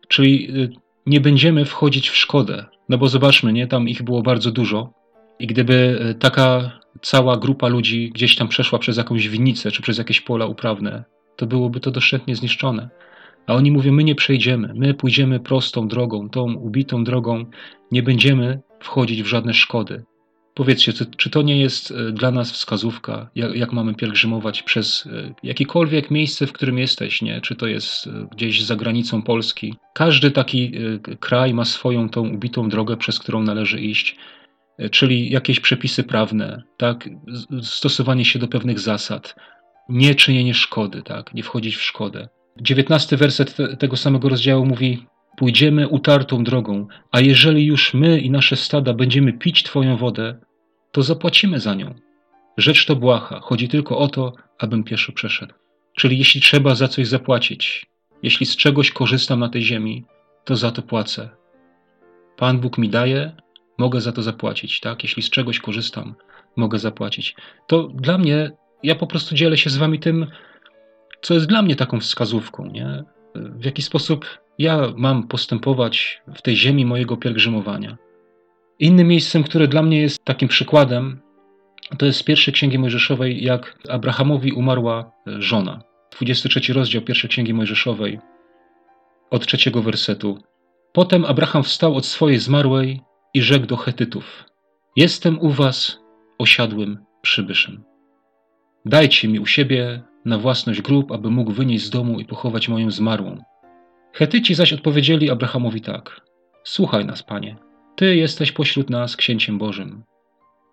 Czyli 0.07 0.49
e, 0.63 0.67
nie 1.05 1.21
będziemy 1.21 1.65
wchodzić 1.65 2.09
w 2.09 2.15
szkodę. 2.15 2.65
No 2.89 2.97
bo 2.97 3.07
zobaczmy, 3.07 3.53
nie? 3.53 3.67
Tam 3.67 3.89
ich 3.89 4.03
było 4.03 4.21
bardzo 4.21 4.51
dużo. 4.51 4.93
I 5.39 5.47
gdyby 5.47 5.99
e, 6.01 6.13
taka 6.13 6.79
cała 7.01 7.37
grupa 7.37 7.67
ludzi 7.67 8.11
gdzieś 8.13 8.35
tam 8.35 8.47
przeszła 8.47 8.79
przez 8.79 8.97
jakąś 8.97 9.29
winnicę 9.29 9.71
czy 9.71 9.81
przez 9.81 9.97
jakieś 9.97 10.21
pola 10.21 10.45
uprawne, 10.45 11.03
to 11.35 11.45
byłoby 11.45 11.79
to 11.79 11.91
doszczętnie 11.91 12.35
zniszczone. 12.35 12.89
A 13.47 13.53
oni 13.53 13.71
mówią: 13.71 13.93
My 13.93 14.03
nie 14.03 14.15
przejdziemy, 14.15 14.73
my 14.75 14.93
pójdziemy 14.93 15.39
prostą 15.39 15.87
drogą, 15.87 16.29
tą 16.29 16.53
ubitą 16.53 17.03
drogą, 17.03 17.45
nie 17.91 18.03
będziemy 18.03 18.59
wchodzić 18.79 19.23
w 19.23 19.27
żadne 19.27 19.53
szkody. 19.53 20.03
Powiedzcie, 20.57 20.93
czy 21.17 21.29
to 21.29 21.41
nie 21.41 21.59
jest 21.59 21.91
e, 21.91 22.11
dla 22.11 22.31
nas 22.31 22.51
wskazówka, 22.51 23.29
jak, 23.35 23.55
jak, 23.55 23.73
mamy 23.73 23.95
pielgrzymować 23.95 24.63
przez 24.63 25.05
e, 25.05 25.33
jakiekolwiek 25.43 26.11
miejsce, 26.11 26.47
w 26.47 26.53
którym 26.53 26.77
jesteś, 26.77 27.21
nie? 27.21 27.41
czy 27.41 27.55
to 27.55 27.67
jest 27.67 28.07
e, 28.07 28.27
gdzieś 28.31 28.63
za 28.63 28.75
granicą 28.75 29.21
Polski. 29.21 29.75
Każdy 29.93 30.31
taki 30.31 30.71
kraj 31.19 31.53
ma 31.53 31.65
swoją 31.65 32.09
tą 32.09 32.29
ubitą 32.29 32.69
drogę, 32.69 32.97
przez 32.97 33.19
którą 33.19 33.43
należy 33.43 33.81
iść, 33.81 34.17
czyli 34.91 35.29
jakieś 35.29 35.59
przepisy 35.59 36.03
prawne, 36.03 36.63
tak? 36.77 37.09
stosowanie 37.61 38.25
się 38.25 38.39
do 38.39 38.47
pewnych 38.47 38.79
zasad, 38.79 39.35
nie 39.89 40.15
czynienie 40.15 40.53
szkody, 40.53 41.01
tak? 41.01 41.33
nie 41.33 41.43
wchodzić 41.43 41.75
w 41.75 41.83
szkodę. 41.83 42.29
19 42.61 43.17
werset 43.17 43.55
te, 43.55 43.77
tego 43.77 43.97
samego 43.97 44.29
rozdziału 44.29 44.65
mówi: 44.65 45.05
Pójdziemy 45.37 45.87
utartą 45.87 46.43
drogą, 46.43 46.87
a 47.11 47.19
jeżeli 47.19 47.65
już 47.65 47.93
my 47.93 48.19
i 48.19 48.29
nasze 48.29 48.55
stada 48.55 48.93
będziemy 48.93 49.33
pić 49.33 49.63
Twoją 49.63 49.97
wodę, 49.97 50.46
to 50.91 51.03
zapłacimy 51.03 51.59
za 51.59 51.73
nią. 51.75 51.93
Rzecz 52.57 52.85
to 52.85 52.95
błaha, 52.95 53.39
chodzi 53.39 53.69
tylko 53.69 53.97
o 53.97 54.07
to, 54.07 54.33
abym 54.59 54.83
pieszo 54.83 55.11
przeszedł. 55.11 55.53
Czyli 55.95 56.17
jeśli 56.17 56.41
trzeba 56.41 56.75
za 56.75 56.87
coś 56.87 57.07
zapłacić, 57.07 57.85
jeśli 58.23 58.45
z 58.45 58.55
czegoś 58.55 58.91
korzystam 58.91 59.39
na 59.39 59.49
tej 59.49 59.61
ziemi, 59.63 60.05
to 60.45 60.55
za 60.55 60.71
to 60.71 60.81
płacę. 60.81 61.29
Pan 62.37 62.59
Bóg 62.59 62.77
mi 62.77 62.89
daje, 62.89 63.35
mogę 63.77 64.01
za 64.01 64.11
to 64.11 64.21
zapłacić, 64.21 64.79
tak? 64.79 65.03
Jeśli 65.03 65.23
z 65.23 65.29
czegoś 65.29 65.59
korzystam, 65.59 66.15
mogę 66.55 66.79
zapłacić. 66.79 67.35
To 67.67 67.83
dla 67.83 68.17
mnie, 68.17 68.51
ja 68.83 68.95
po 68.95 69.07
prostu 69.07 69.35
dzielę 69.35 69.57
się 69.57 69.69
z 69.69 69.77
Wami 69.77 69.99
tym, 69.99 70.27
co 71.21 71.33
jest 71.33 71.45
dla 71.45 71.61
mnie 71.61 71.75
taką 71.75 71.99
wskazówką, 71.99 72.65
nie? 72.65 73.03
w 73.35 73.65
jaki 73.65 73.81
sposób 73.81 74.25
ja 74.59 74.93
mam 74.95 75.27
postępować 75.27 76.21
w 76.35 76.41
tej 76.41 76.55
ziemi 76.55 76.85
mojego 76.85 77.17
pielgrzymowania. 77.17 77.97
Innym 78.79 79.07
miejscem, 79.07 79.43
które 79.43 79.67
dla 79.67 79.81
mnie 79.81 80.01
jest 80.01 80.25
takim 80.25 80.47
przykładem, 80.47 81.21
to 81.97 82.05
jest 82.05 82.19
z 82.19 82.23
pierwszej 82.23 82.53
księgi 82.53 82.79
Mojżeszowej, 82.79 83.43
jak 83.43 83.77
Abrahamowi 83.89 84.51
umarła 84.51 85.11
żona. 85.25 85.81
23 86.17 86.73
rozdział 86.73 87.01
pierwszej 87.01 87.29
księgi 87.29 87.53
Mojżeszowej, 87.53 88.19
od 89.29 89.45
trzeciego 89.45 89.81
wersetu. 89.81 90.39
Potem 90.93 91.25
Abraham 91.25 91.63
wstał 91.63 91.95
od 91.95 92.05
swojej 92.05 92.39
zmarłej 92.39 93.01
i 93.33 93.41
rzekł 93.41 93.65
do 93.65 93.77
Hetytów: 93.77 94.45
Jestem 94.95 95.39
u 95.39 95.49
was 95.49 95.99
osiadłym 96.37 97.05
przybyszem. 97.21 97.83
Dajcie 98.85 99.27
mi 99.27 99.39
u 99.39 99.45
siebie 99.45 100.01
na 100.25 100.37
własność 100.37 100.81
grób, 100.81 101.11
aby 101.11 101.31
mógł 101.31 101.51
wynieść 101.51 101.85
z 101.85 101.89
domu 101.89 102.19
i 102.19 102.25
pochować 102.25 102.69
moją 102.69 102.91
zmarłą. 102.91 103.41
Hetyci 104.13 104.55
zaś 104.55 104.73
odpowiedzieli 104.73 105.29
Abrahamowi 105.29 105.81
tak: 105.81 106.21
Słuchaj 106.63 107.05
nas, 107.05 107.23
panie, 107.23 107.66
ty 107.97 108.15
jesteś 108.15 108.51
pośród 108.51 108.89
nas 108.89 109.15
księciem 109.15 109.57
Bożym. 109.57 110.03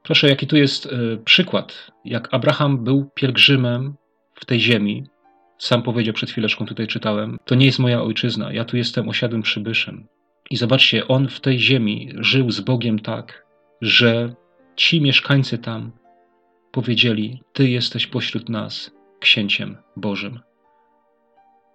Proszę, 0.03 0.29
jaki 0.29 0.47
tu 0.47 0.57
jest 0.57 0.87
y, 0.87 1.19
przykład, 1.25 1.91
jak 2.05 2.35
Abraham 2.35 2.85
był 2.85 3.11
pielgrzymem 3.15 3.95
w 4.35 4.45
tej 4.45 4.61
ziemi. 4.61 5.05
Sam 5.59 5.83
powiedział 5.83 6.15
przed 6.15 6.31
chwileczką, 6.31 6.67
tutaj 6.67 6.87
czytałem: 6.87 7.39
To 7.45 7.55
nie 7.55 7.67
jest 7.67 7.79
moja 7.79 8.03
ojczyzna, 8.03 8.53
ja 8.53 8.65
tu 8.65 8.77
jestem 8.77 9.09
osiadłym 9.09 9.43
przybyszem. 9.43 10.07
I 10.51 10.57
zobaczcie, 10.57 11.09
on 11.09 11.29
w 11.29 11.41
tej 11.41 11.59
ziemi 11.59 12.13
żył 12.19 12.51
z 12.51 12.61
Bogiem 12.61 12.99
tak, 12.99 13.47
że 13.81 14.35
ci 14.77 15.01
mieszkańcy 15.01 15.59
tam 15.59 15.93
powiedzieli: 16.73 17.43
Ty 17.53 17.69
jesteś 17.69 18.07
pośród 18.07 18.49
nas, 18.49 18.91
księciem 19.21 19.77
Bożym. 19.97 20.41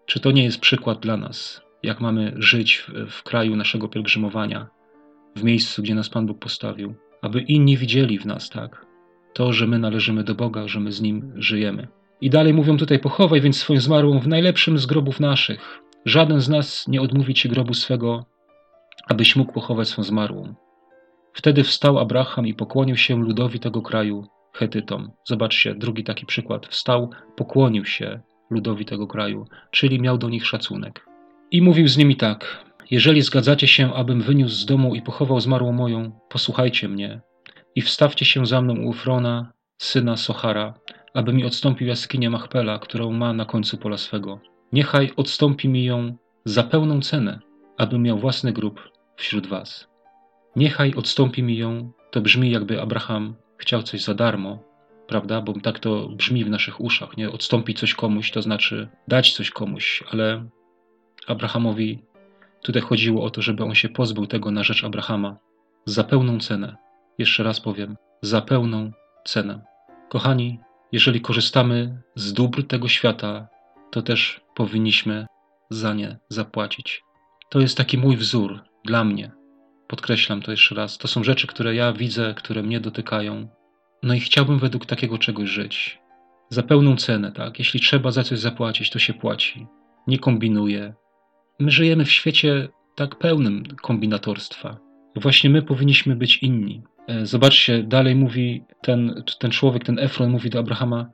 Czy 0.05 0.19
to 0.19 0.31
nie 0.31 0.43
jest 0.43 0.59
przykład 0.59 0.99
dla 0.99 1.17
nas, 1.17 1.61
jak 1.83 2.01
mamy 2.01 2.33
żyć 2.35 2.77
w, 2.77 3.11
w 3.11 3.23
kraju 3.23 3.55
naszego 3.55 3.87
pielgrzymowania, 3.87 4.78
w 5.35 5.43
miejscu, 5.43 5.81
gdzie 5.81 5.95
nas 5.95 6.09
Pan 6.09 6.25
Bóg 6.25 6.39
postawił, 6.39 6.93
aby 7.21 7.41
inni 7.41 7.77
widzieli 7.77 8.19
w 8.19 8.25
nas 8.25 8.49
tak, 8.49 8.85
to, 9.33 9.53
że 9.53 9.67
my 9.67 9.79
należymy 9.79 10.23
do 10.23 10.35
Boga, 10.35 10.67
że 10.67 10.79
my 10.79 10.91
z 10.91 11.01
Nim 11.01 11.33
żyjemy. 11.35 11.87
I 12.21 12.29
dalej 12.29 12.53
mówią 12.53 12.77
tutaj: 12.77 12.99
Pochowaj 12.99 13.41
więc 13.41 13.57
swoją 13.57 13.79
zmarłą 13.79 14.19
w 14.19 14.27
najlepszym 14.27 14.77
z 14.77 14.85
grobów 14.85 15.19
naszych. 15.19 15.81
Żaden 16.05 16.39
z 16.39 16.49
nas 16.49 16.87
nie 16.87 17.01
odmówi 17.01 17.33
ci 17.33 17.49
grobu 17.49 17.73
swego, 17.73 18.25
abyś 19.07 19.35
mógł 19.35 19.53
pochować 19.53 19.87
swoją 19.87 20.03
zmarłą. 20.03 20.53
Wtedy 21.33 21.63
wstał 21.63 21.99
Abraham 21.99 22.47
i 22.47 22.53
pokłonił 22.53 22.95
się 22.95 23.21
ludowi 23.21 23.59
tego 23.59 23.81
kraju 23.81 24.27
Hetytom. 24.53 25.11
Zobaczcie, 25.27 25.75
drugi 25.75 26.03
taki 26.03 26.25
przykład. 26.25 26.67
Wstał, 26.67 27.09
pokłonił 27.35 27.85
się 27.85 28.19
ludowi 28.49 28.85
tego 28.85 29.07
kraju, 29.07 29.45
czyli 29.71 30.01
miał 30.01 30.17
do 30.17 30.29
nich 30.29 30.45
szacunek. 30.45 31.05
I 31.51 31.61
mówił 31.61 31.87
z 31.87 31.97
nimi 31.97 32.15
tak: 32.15 32.65
Jeżeli 32.91 33.21
zgadzacie 33.21 33.67
się, 33.67 33.93
abym 33.93 34.21
wyniósł 34.21 34.55
z 34.55 34.65
domu 34.65 34.95
i 34.95 35.01
pochował 35.01 35.39
zmarłą 35.39 35.71
moją, 35.71 36.11
posłuchajcie 36.29 36.89
mnie 36.89 37.21
i 37.75 37.81
wstawcie 37.81 38.25
się 38.25 38.45
za 38.45 38.61
mną 38.61 38.75
u 38.75 38.89
Ufrona, 38.89 39.51
syna 39.77 40.17
Sochara, 40.17 40.73
aby 41.13 41.33
mi 41.33 41.45
odstąpił 41.45 41.87
jaskinię 41.87 42.29
Machpela, 42.29 42.79
którą 42.79 43.11
ma 43.11 43.33
na 43.33 43.45
końcu 43.45 43.77
pola 43.77 43.97
swego. 43.97 44.39
Niechaj 44.73 45.11
odstąpi 45.15 45.69
mi 45.69 45.85
ją 45.85 46.17
za 46.45 46.63
pełną 46.63 47.01
cenę, 47.01 47.39
abym 47.77 48.03
miał 48.03 48.17
własny 48.17 48.53
grób 48.53 48.89
wśród 49.15 49.47
was. 49.47 49.87
Niechaj 50.55 50.93
odstąpi 50.93 51.43
mi 51.43 51.57
ją, 51.57 51.91
to 52.11 52.21
brzmi 52.21 52.51
jakby 52.51 52.81
Abraham 52.81 53.35
chciał 53.57 53.83
coś 53.83 54.01
za 54.01 54.13
darmo, 54.13 54.63
prawda? 55.07 55.41
Bo 55.41 55.53
tak 55.53 55.79
to 55.79 56.07
brzmi 56.07 56.45
w 56.45 56.49
naszych 56.49 56.81
uszach, 56.81 57.17
nie? 57.17 57.31
Odstąpić 57.31 57.79
coś 57.79 57.93
komuś 57.93 58.31
to 58.31 58.41
znaczy 58.41 58.89
dać 59.07 59.33
coś 59.33 59.51
komuś, 59.51 60.03
ale 60.11 60.45
Abrahamowi 61.27 62.08
tutaj 62.61 62.81
chodziło 62.81 63.23
o 63.23 63.29
to, 63.29 63.41
żeby 63.41 63.63
on 63.63 63.75
się 63.75 63.89
pozbył 63.89 64.27
tego 64.27 64.51
na 64.51 64.63
rzecz 64.63 64.83
Abrahama 64.83 65.37
za 65.85 66.03
pełną 66.03 66.39
cenę. 66.39 66.75
Jeszcze 67.17 67.43
raz 67.43 67.59
powiem, 67.59 67.97
za 68.21 68.41
pełną 68.41 68.91
cenę. 69.25 69.61
Kochani, 70.09 70.59
jeżeli 70.91 71.21
korzystamy 71.21 72.01
z 72.15 72.33
dóbr 72.33 72.63
tego 72.63 72.87
świata, 72.87 73.47
to 73.91 74.01
też 74.01 74.41
powinniśmy 74.55 75.25
za 75.69 75.93
nie 75.93 76.17
zapłacić. 76.29 77.03
To 77.49 77.59
jest 77.59 77.77
taki 77.77 77.97
mój 77.97 78.17
wzór 78.17 78.63
dla 78.85 79.03
mnie, 79.03 79.31
Podkreślam 79.89 80.41
to 80.41 80.51
jeszcze 80.51 80.75
raz. 80.75 80.97
To 80.97 81.07
są 81.07 81.23
rzeczy, 81.23 81.47
które 81.47 81.75
ja 81.75 81.93
widzę, 81.93 82.33
które 82.37 82.63
mnie 82.63 82.79
dotykają. 82.79 83.47
No 84.03 84.13
i 84.13 84.19
chciałbym 84.19 84.59
według 84.59 84.85
takiego 84.85 85.17
czegoś 85.17 85.49
żyć. 85.49 85.99
Za 86.49 86.63
pełną 86.63 86.95
cenę, 86.95 87.31
tak? 87.31 87.59
Jeśli 87.59 87.79
trzeba 87.79 88.11
za 88.11 88.23
coś 88.23 88.39
zapłacić, 88.39 88.89
to 88.89 88.99
się 88.99 89.13
płaci. 89.13 89.67
Nie 90.07 90.19
kombinuję. 90.19 90.93
My 91.59 91.71
żyjemy 91.71 92.05
w 92.05 92.11
świecie 92.11 92.67
tak 92.95 93.15
pełnym 93.15 93.63
kombinatorstwa. 93.81 94.77
Właśnie 95.15 95.49
my 95.49 95.61
powinniśmy 95.61 96.15
być 96.15 96.37
inni. 96.37 96.83
E, 97.07 97.25
zobaczcie, 97.25 97.83
dalej 97.83 98.15
mówi 98.15 98.63
ten, 98.81 99.23
ten 99.39 99.51
człowiek, 99.51 99.83
ten 99.83 99.99
Efron 99.99 100.29
mówi 100.29 100.49
do 100.49 100.59
Abrahama: 100.59 101.09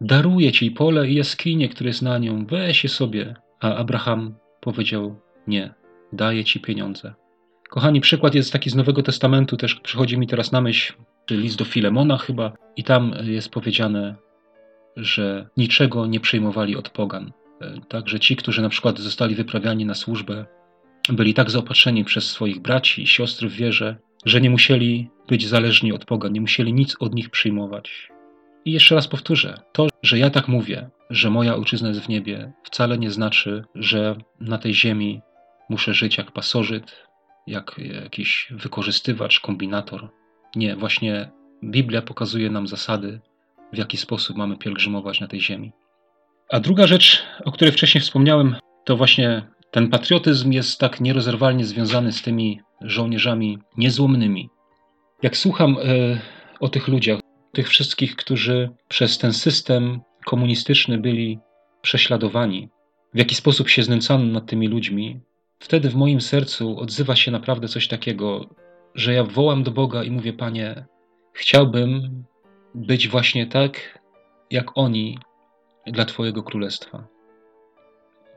Daruję 0.00 0.52
ci 0.52 0.70
pole 0.70 1.08
i 1.08 1.14
jaskinię, 1.14 1.68
które 1.68 1.88
jest 1.88 2.02
na 2.02 2.18
nią, 2.18 2.46
weź 2.46 2.84
je 2.84 2.90
sobie. 2.90 3.34
A 3.60 3.74
Abraham 3.74 4.34
powiedział: 4.60 5.20
Nie, 5.46 5.74
daję 6.12 6.44
ci 6.44 6.60
pieniądze. 6.60 7.14
Kochani, 7.70 8.00
przykład 8.00 8.34
jest 8.34 8.52
taki 8.52 8.70
z 8.70 8.74
Nowego 8.74 9.02
Testamentu, 9.02 9.56
też 9.56 9.74
przychodzi 9.74 10.18
mi 10.18 10.26
teraz 10.26 10.52
na 10.52 10.60
myśl, 10.60 10.94
list 11.30 11.58
do 11.58 11.64
Filemona 11.64 12.18
chyba, 12.18 12.52
i 12.76 12.84
tam 12.84 13.14
jest 13.22 13.50
powiedziane, 13.50 14.16
że 14.96 15.48
niczego 15.56 16.06
nie 16.06 16.20
przyjmowali 16.20 16.76
od 16.76 16.88
pogan. 16.88 17.32
Także 17.88 18.20
ci, 18.20 18.36
którzy 18.36 18.62
na 18.62 18.68
przykład 18.68 18.98
zostali 18.98 19.34
wyprawiani 19.34 19.86
na 19.86 19.94
służbę 19.94 20.46
byli 21.08 21.34
tak 21.34 21.50
zaopatrzeni 21.50 22.04
przez 22.04 22.30
swoich 22.30 22.60
braci 22.60 23.02
i 23.02 23.06
siostry 23.06 23.48
w 23.48 23.52
wierze, 23.52 23.96
że 24.24 24.40
nie 24.40 24.50
musieli 24.50 25.10
być 25.28 25.48
zależni 25.48 25.92
od 25.92 26.04
Boga, 26.04 26.28
nie 26.28 26.40
musieli 26.40 26.72
nic 26.72 26.96
od 27.00 27.14
nich 27.14 27.30
przyjmować. 27.30 28.08
I 28.64 28.72
jeszcze 28.72 28.94
raz 28.94 29.08
powtórzę, 29.08 29.60
to, 29.72 29.88
że 30.02 30.18
ja 30.18 30.30
tak 30.30 30.48
mówię, 30.48 30.90
że 31.10 31.30
moja 31.30 31.56
ojczyzna 31.56 31.88
jest 31.88 32.00
w 32.00 32.08
niebie, 32.08 32.52
wcale 32.64 32.98
nie 32.98 33.10
znaczy, 33.10 33.64
że 33.74 34.16
na 34.40 34.58
tej 34.58 34.74
ziemi 34.74 35.20
muszę 35.68 35.94
żyć 35.94 36.18
jak 36.18 36.32
pasożyt, 36.32 37.06
jak 37.46 37.80
jakiś 38.02 38.48
wykorzystywacz, 38.50 39.40
kombinator. 39.40 40.08
Nie, 40.56 40.76
właśnie 40.76 41.30
Biblia 41.64 42.02
pokazuje 42.02 42.50
nam 42.50 42.66
zasady, 42.66 43.20
w 43.72 43.78
jaki 43.78 43.96
sposób 43.96 44.36
mamy 44.36 44.56
pielgrzymować 44.56 45.20
na 45.20 45.28
tej 45.28 45.40
ziemi. 45.40 45.72
A 46.50 46.60
druga 46.60 46.86
rzecz, 46.86 47.22
o 47.44 47.52
której 47.52 47.72
wcześniej 47.72 48.02
wspomniałem, 48.02 48.56
to 48.84 48.96
właśnie 48.96 49.42
ten 49.70 49.88
patriotyzm 49.88 50.52
jest 50.52 50.80
tak 50.80 51.00
nierozerwalnie 51.00 51.64
związany 51.64 52.12
z 52.12 52.22
tymi 52.22 52.60
żołnierzami 52.80 53.58
niezłomnymi. 53.76 54.50
Jak 55.22 55.36
słucham 55.36 55.78
y, 55.78 56.20
o 56.60 56.68
tych 56.68 56.88
ludziach, 56.88 57.20
tych 57.52 57.68
wszystkich, 57.68 58.16
którzy 58.16 58.70
przez 58.88 59.18
ten 59.18 59.32
system 59.32 60.00
komunistyczny 60.26 60.98
byli 60.98 61.38
prześladowani, 61.82 62.68
w 63.14 63.18
jaki 63.18 63.34
sposób 63.34 63.68
się 63.68 63.82
znęcano 63.82 64.24
nad 64.24 64.46
tymi 64.46 64.68
ludźmi, 64.68 65.20
wtedy 65.58 65.88
w 65.90 65.94
moim 65.94 66.20
sercu 66.20 66.78
odzywa 66.80 67.16
się 67.16 67.30
naprawdę 67.30 67.68
coś 67.68 67.88
takiego, 67.88 68.48
że 68.94 69.12
ja 69.14 69.24
wołam 69.24 69.62
do 69.62 69.70
Boga 69.70 70.04
i 70.04 70.10
mówię: 70.10 70.32
Panie, 70.32 70.84
chciałbym 71.32 72.24
być 72.74 73.08
właśnie 73.08 73.46
tak, 73.46 73.98
jak 74.50 74.78
oni 74.78 75.18
dla 75.86 76.04
Twojego 76.04 76.42
królestwa. 76.42 77.06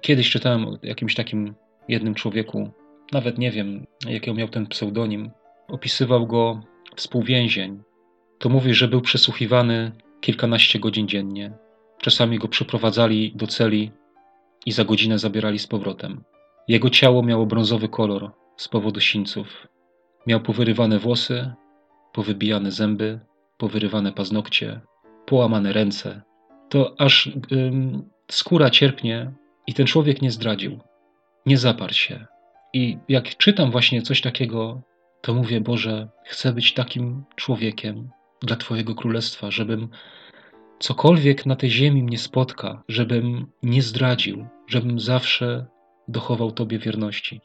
Kiedyś 0.01 0.29
czytałem 0.29 0.67
o 0.67 0.77
jakimś 0.83 1.15
takim 1.15 1.55
jednym 1.87 2.13
człowieku, 2.13 2.71
nawet 3.11 3.37
nie 3.37 3.51
wiem, 3.51 3.85
jaki 4.07 4.33
miał 4.33 4.47
ten 4.47 4.67
pseudonim. 4.67 5.31
Opisywał 5.67 6.27
go 6.27 6.61
współwięzień. 6.95 7.83
To 8.39 8.49
mówi, 8.49 8.73
że 8.73 8.87
był 8.87 9.01
przesłuchiwany 9.01 9.91
kilkanaście 10.21 10.79
godzin 10.79 11.07
dziennie. 11.07 11.51
Czasami 11.97 12.39
go 12.39 12.47
przyprowadzali 12.47 13.33
do 13.35 13.47
celi 13.47 13.91
i 14.65 14.71
za 14.71 14.85
godzinę 14.85 15.19
zabierali 15.19 15.59
z 15.59 15.67
powrotem. 15.67 16.23
Jego 16.67 16.89
ciało 16.89 17.23
miało 17.23 17.45
brązowy 17.45 17.89
kolor 17.89 18.31
z 18.57 18.67
powodu 18.67 18.99
sińców. 18.99 19.67
Miał 20.27 20.41
powyrywane 20.41 20.99
włosy, 20.99 21.53
powybijane 22.13 22.71
zęby, 22.71 23.19
powyrywane 23.57 24.11
paznokcie, 24.11 24.81
połamane 25.25 25.73
ręce. 25.73 26.21
To 26.73 26.95
aż 26.97 27.29
ym, 27.51 28.09
skóra 28.31 28.69
cierpnie 28.69 29.31
i 29.67 29.73
ten 29.73 29.85
człowiek 29.85 30.21
nie 30.21 30.31
zdradził, 30.31 30.79
nie 31.45 31.57
zaparł 31.57 31.93
się. 31.93 32.25
I 32.73 32.97
jak 33.09 33.37
czytam 33.37 33.71
właśnie 33.71 34.01
coś 34.01 34.21
takiego, 34.21 34.81
to 35.21 35.33
mówię, 35.33 35.61
Boże, 35.61 36.07
chcę 36.25 36.53
być 36.53 36.73
takim 36.73 37.23
człowiekiem 37.35 38.09
dla 38.41 38.55
Twojego 38.55 38.95
królestwa, 38.95 39.51
żebym 39.51 39.89
cokolwiek 40.79 41.45
na 41.45 41.55
tej 41.55 41.69
ziemi 41.69 42.03
mnie 42.03 42.17
spotka, 42.17 42.83
żebym 42.87 43.47
nie 43.63 43.81
zdradził, 43.81 44.47
żebym 44.67 44.99
zawsze 44.99 45.65
dochował 46.07 46.51
Tobie 46.51 46.79
wierności. 46.79 47.41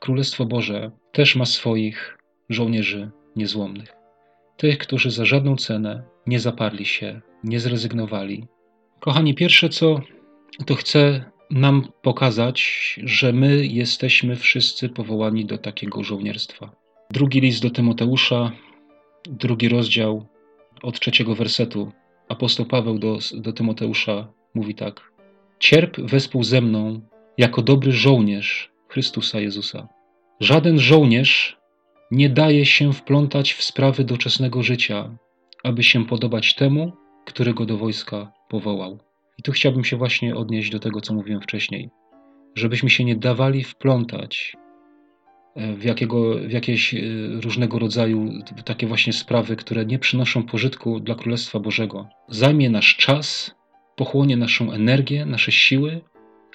Królestwo 0.00 0.44
Boże 0.44 0.90
też 1.12 1.36
ma 1.36 1.44
swoich 1.46 2.18
żołnierzy 2.48 3.10
niezłomnych. 3.36 3.92
Tych, 4.56 4.78
którzy 4.78 5.10
za 5.10 5.24
żadną 5.24 5.56
cenę 5.56 6.02
nie 6.28 6.40
zaparli 6.40 6.84
się, 6.84 7.20
nie 7.44 7.60
zrezygnowali. 7.60 8.46
Kochani, 9.00 9.34
pierwsze 9.34 9.68
co 9.68 10.00
to 10.66 10.74
chcę 10.74 11.24
nam 11.50 11.88
pokazać, 12.02 12.58
że 13.04 13.32
my 13.32 13.66
jesteśmy 13.66 14.36
wszyscy 14.36 14.88
powołani 14.88 15.44
do 15.44 15.58
takiego 15.58 16.04
żołnierstwa. 16.04 16.70
Drugi 17.10 17.40
list 17.40 17.62
do 17.62 17.70
Tymoteusza, 17.70 18.52
drugi 19.28 19.68
rozdział 19.68 20.26
od 20.82 21.00
trzeciego 21.00 21.34
wersetu. 21.34 21.92
Apostoł 22.28 22.66
Paweł 22.66 22.98
do, 22.98 23.18
do 23.34 23.52
Tymoteusza 23.52 24.32
mówi 24.54 24.74
tak: 24.74 25.12
Cierp 25.58 26.00
wespół 26.00 26.44
ze 26.44 26.60
mną 26.60 27.00
jako 27.38 27.62
dobry 27.62 27.92
żołnierz 27.92 28.70
Chrystusa 28.88 29.40
Jezusa. 29.40 29.88
Żaden 30.40 30.78
żołnierz 30.78 31.56
nie 32.10 32.28
daje 32.28 32.66
się 32.66 32.92
wplątać 32.92 33.52
w 33.52 33.62
sprawy 33.62 34.04
doczesnego 34.04 34.62
życia, 34.62 35.18
aby 35.64 35.82
się 35.82 36.06
podobać 36.06 36.54
temu, 36.54 36.92
który 37.26 37.54
go 37.54 37.66
do 37.66 37.78
wojska 37.78 38.32
powołał. 38.48 38.98
I 39.38 39.42
tu 39.42 39.52
chciałbym 39.52 39.84
się 39.84 39.96
właśnie 39.96 40.36
odnieść 40.36 40.70
do 40.70 40.78
tego, 40.78 41.00
co 41.00 41.14
mówiłem 41.14 41.40
wcześniej. 41.40 41.90
Żebyśmy 42.54 42.90
się 42.90 43.04
nie 43.04 43.16
dawali 43.16 43.64
wplątać 43.64 44.56
e, 45.56 45.72
w, 45.72 45.84
jakiego, 45.84 46.34
w 46.34 46.50
jakieś 46.50 46.94
e, 46.94 46.98
różnego 47.40 47.78
rodzaju 47.78 48.30
takie 48.64 48.86
właśnie 48.86 49.12
sprawy, 49.12 49.56
które 49.56 49.86
nie 49.86 49.98
przynoszą 49.98 50.42
pożytku 50.42 51.00
dla 51.00 51.14
Królestwa 51.14 51.60
Bożego. 51.60 52.08
Zajmie 52.28 52.70
nasz 52.70 52.96
czas, 52.96 53.54
pochłonie 53.96 54.36
naszą 54.36 54.72
energię, 54.72 55.26
nasze 55.26 55.52
siły, 55.52 56.00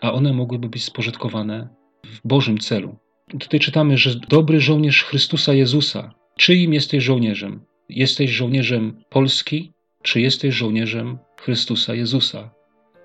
a 0.02 0.13
one 0.13 0.34
mogłyby 0.34 0.70
być 0.70 0.84
spożytkowane 0.84 1.70
w 2.06 2.28
Bożym 2.28 2.58
celu. 2.58 2.96
Tutaj 3.39 3.60
czytamy, 3.60 3.98
że 3.98 4.16
dobry 4.30 4.62
żołnierz 4.62 5.04
Chrystusa 5.04 5.54
Jezusa. 5.54 6.13
Czyim 6.38 6.74
jesteś 6.74 7.04
żołnierzem? 7.04 7.66
Jesteś 7.89 8.32
żołnierzem 8.32 9.04
Polski, 9.10 9.72
czy 10.02 10.22
jesteś 10.22 10.56
żołnierzem 10.56 11.17
Chrystusa 11.39 11.96
Jezusa? 11.96 12.52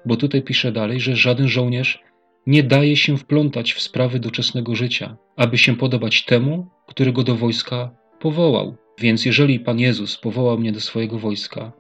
Bo 0.07 0.17
tutaj 0.17 0.43
pisze 0.43 0.73
dalej, 0.73 1.01
że 1.01 1.17
żaden 1.17 1.49
żołnierz 1.49 2.03
nie 2.47 2.63
daje 2.63 2.97
się 2.97 3.17
wplątać 3.17 3.73
w 3.73 3.83
sprawy 3.83 4.19
doczesnego 4.19 4.75
życia, 4.75 5.17
aby 5.37 5.59
się 5.59 5.77
podobać 5.77 6.25
temu, 6.25 6.67
który 6.87 7.13
go 7.13 7.23
do 7.23 7.35
wojska 7.35 7.91
powołał. 8.21 8.77
Więc 8.99 9.25
jeżeli 9.25 9.61
Pan 9.61 9.79
Jezus 9.79 10.17
powołał 10.17 10.59
mnie 10.59 10.73
do 10.73 10.81
swojego 10.81 11.19
wojska 11.19 11.73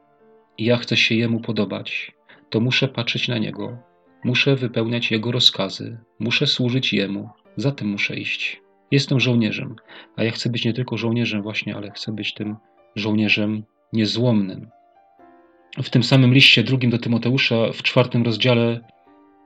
i 0.58 0.64
ja 0.64 0.76
chcę 0.76 0.96
się 0.96 1.14
Jemu 1.14 1.40
podobać, 1.40 2.12
to 2.50 2.60
muszę 2.60 2.88
patrzeć 2.88 3.28
na 3.28 3.38
Niego, 3.38 3.78
muszę 4.24 4.56
wypełniać 4.56 5.10
Jego 5.10 5.32
rozkazy, 5.32 5.98
muszę 6.18 6.46
służyć 6.46 6.92
Jemu, 6.92 7.28
za 7.56 7.72
tym 7.72 7.88
muszę 7.88 8.16
iść. 8.16 8.60
Jestem 8.90 9.20
żołnierzem, 9.20 9.76
a 10.16 10.24
ja 10.24 10.30
chcę 10.30 10.50
być 10.50 10.64
nie 10.64 10.72
tylko 10.72 10.96
żołnierzem 10.96 11.42
właśnie, 11.42 11.76
ale 11.76 11.90
chcę 11.90 12.12
być 12.12 12.34
tym 12.34 12.56
żołnierzem 12.98 13.62
niezłomnym. 13.92 14.70
W 15.82 15.90
tym 15.90 16.02
samym 16.02 16.34
liście 16.34 16.62
drugim 16.62 16.90
do 16.90 16.98
Tymoteusza, 16.98 17.72
w 17.72 17.82
czwartym 17.82 18.22
rozdziale 18.22 18.80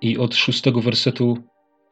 i 0.00 0.18
od 0.18 0.34
szóstego 0.34 0.80
wersetu 0.80 1.38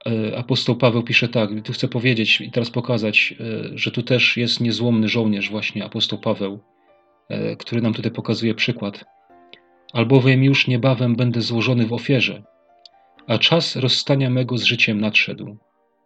e, 0.06 0.38
apostoł 0.38 0.76
Paweł 0.76 1.02
pisze 1.02 1.28
tak, 1.28 1.50
tu 1.64 1.72
chcę 1.72 1.88
powiedzieć 1.88 2.40
i 2.40 2.50
teraz 2.50 2.70
pokazać, 2.70 3.34
e, 3.40 3.78
że 3.78 3.90
tu 3.90 4.02
też 4.02 4.36
jest 4.36 4.60
niezłomny 4.60 5.08
żołnierz 5.08 5.50
właśnie 5.50 5.84
apostoł 5.84 6.18
Paweł, 6.18 6.60
e, 7.28 7.56
który 7.56 7.82
nam 7.82 7.94
tutaj 7.94 8.12
pokazuje 8.12 8.54
przykład. 8.54 9.04
Albowiem 9.92 10.44
już 10.44 10.66
niebawem 10.68 11.16
będę 11.16 11.40
złożony 11.40 11.86
w 11.86 11.92
ofierze, 11.92 12.42
a 13.26 13.38
czas 13.38 13.76
rozstania 13.76 14.30
mego 14.30 14.58
z 14.58 14.62
życiem 14.62 15.00
nadszedł. 15.00 15.56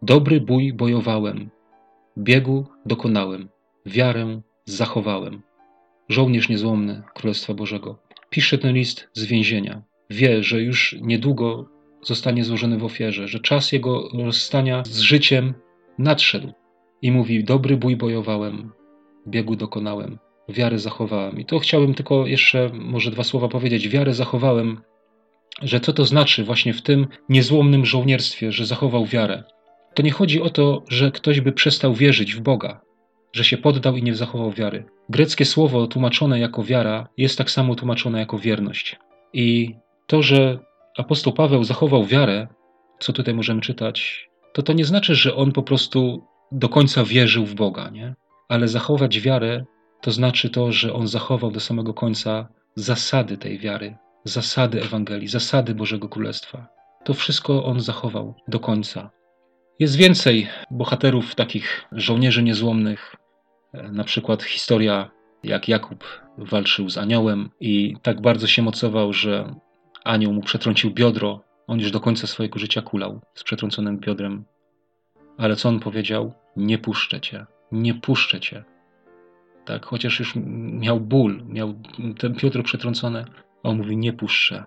Dobry 0.01 0.41
bój 0.41 0.73
bojowałem, 0.73 1.49
biegu 2.17 2.65
dokonałem, 2.85 3.49
wiarę 3.85 4.41
zachowałem. 4.65 5.41
Żołnierz 6.09 6.49
niezłomny 6.49 7.03
Królestwa 7.13 7.53
Bożego 7.53 8.05
pisze 8.35 8.57
ten 8.57 8.75
list 8.75 9.09
z 9.13 9.25
więzienia. 9.25 9.81
Wie, 10.09 10.43
że 10.43 10.61
już 10.61 10.95
niedługo 11.01 11.69
zostanie 12.01 12.43
złożony 12.43 12.77
w 12.77 12.83
ofierze, 12.83 13.27
że 13.27 13.39
czas 13.39 13.71
jego 13.71 14.09
rozstania 14.13 14.83
z 14.85 14.99
życiem 14.99 15.53
nadszedł. 15.99 16.53
I 17.01 17.11
mówi: 17.11 17.43
Dobry 17.43 17.77
bój 17.77 17.95
bojowałem, 17.95 18.71
biegu 19.27 19.55
dokonałem, 19.55 20.19
wiarę 20.49 20.79
zachowałem. 20.79 21.39
I 21.39 21.45
to 21.45 21.59
chciałbym 21.59 21.93
tylko 21.93 22.27
jeszcze 22.27 22.69
może 22.73 23.11
dwa 23.11 23.23
słowa 23.23 23.47
powiedzieć. 23.47 23.89
Wiarę 23.89 24.13
zachowałem, 24.13 24.81
że 25.61 25.79
co 25.79 25.93
to 25.93 26.05
znaczy 26.05 26.43
właśnie 26.43 26.73
w 26.73 26.81
tym 26.81 27.07
niezłomnym 27.29 27.85
żołnierstwie, 27.85 28.51
że 28.51 28.65
zachował 28.65 29.05
wiarę. 29.05 29.43
To 29.93 30.03
nie 30.03 30.11
chodzi 30.11 30.41
o 30.41 30.49
to, 30.49 30.83
że 30.89 31.11
ktoś 31.11 31.41
by 31.41 31.51
przestał 31.51 31.93
wierzyć 31.93 32.35
w 32.35 32.41
Boga, 32.41 32.81
że 33.35 33.43
się 33.43 33.57
poddał 33.57 33.95
i 33.95 34.03
nie 34.03 34.15
zachował 34.15 34.51
wiary. 34.51 34.85
Greckie 35.09 35.45
słowo 35.45 35.87
tłumaczone 35.87 36.39
jako 36.39 36.63
wiara 36.63 37.07
jest 37.17 37.37
tak 37.37 37.51
samo 37.51 37.75
tłumaczone 37.75 38.19
jako 38.19 38.39
wierność. 38.39 38.99
I 39.33 39.75
to, 40.07 40.21
że 40.21 40.59
apostoł 40.97 41.33
Paweł 41.33 41.63
zachował 41.63 42.05
wiarę, 42.05 42.47
co 42.99 43.13
tutaj 43.13 43.33
możemy 43.33 43.61
czytać, 43.61 44.29
to 44.53 44.63
to 44.63 44.73
nie 44.73 44.85
znaczy, 44.85 45.15
że 45.15 45.35
on 45.35 45.51
po 45.51 45.63
prostu 45.63 46.23
do 46.51 46.69
końca 46.69 47.03
wierzył 47.03 47.45
w 47.45 47.55
Boga, 47.55 47.89
nie? 47.89 48.15
Ale 48.49 48.67
zachować 48.67 49.19
wiarę 49.19 49.65
to 50.01 50.11
znaczy 50.11 50.49
to, 50.49 50.71
że 50.71 50.93
on 50.93 51.07
zachował 51.07 51.51
do 51.51 51.59
samego 51.59 51.93
końca 51.93 52.47
zasady 52.75 53.37
tej 53.37 53.59
wiary, 53.59 53.95
zasady 54.23 54.81
Ewangelii, 54.81 55.27
zasady 55.27 55.75
Bożego 55.75 56.09
Królestwa. 56.09 56.67
To 57.03 57.13
wszystko 57.13 57.65
on 57.65 57.79
zachował 57.79 58.35
do 58.47 58.59
końca. 58.59 59.11
Jest 59.79 59.95
więcej 59.95 60.47
bohaterów 60.71 61.35
takich 61.35 61.85
żołnierzy 61.91 62.43
niezłomnych, 62.43 63.15
na 63.91 64.03
przykład 64.03 64.43
historia, 64.43 65.11
jak 65.43 65.67
Jakub 65.67 66.21
walczył 66.37 66.89
z 66.89 66.97
aniołem 66.97 67.49
i 67.59 67.95
tak 68.01 68.21
bardzo 68.21 68.47
się 68.47 68.61
mocował, 68.61 69.13
że 69.13 69.55
anioł 70.03 70.33
mu 70.33 70.41
przetrącił 70.41 70.91
biodro. 70.91 71.41
On 71.67 71.79
już 71.79 71.91
do 71.91 71.99
końca 71.99 72.27
swojego 72.27 72.59
życia 72.59 72.81
kulał 72.81 73.21
z 73.33 73.43
przetrąconym 73.43 73.99
biodrem. 73.99 74.45
Ale 75.37 75.55
co 75.55 75.69
on 75.69 75.79
powiedział? 75.79 76.33
Nie 76.55 76.77
puszczę 76.77 77.21
cię, 77.21 77.45
nie 77.71 77.93
puszczę 77.93 78.39
cię. 78.39 78.63
Tak, 79.65 79.85
chociaż 79.85 80.19
już 80.19 80.33
miał 80.71 80.99
ból, 80.99 81.43
miał 81.47 81.73
ten 82.17 82.35
Piotr 82.35 82.63
przetrącony, 82.63 83.25
a 83.63 83.69
on 83.69 83.77
mówi: 83.77 83.97
Nie 83.97 84.13
puszczę. 84.13 84.63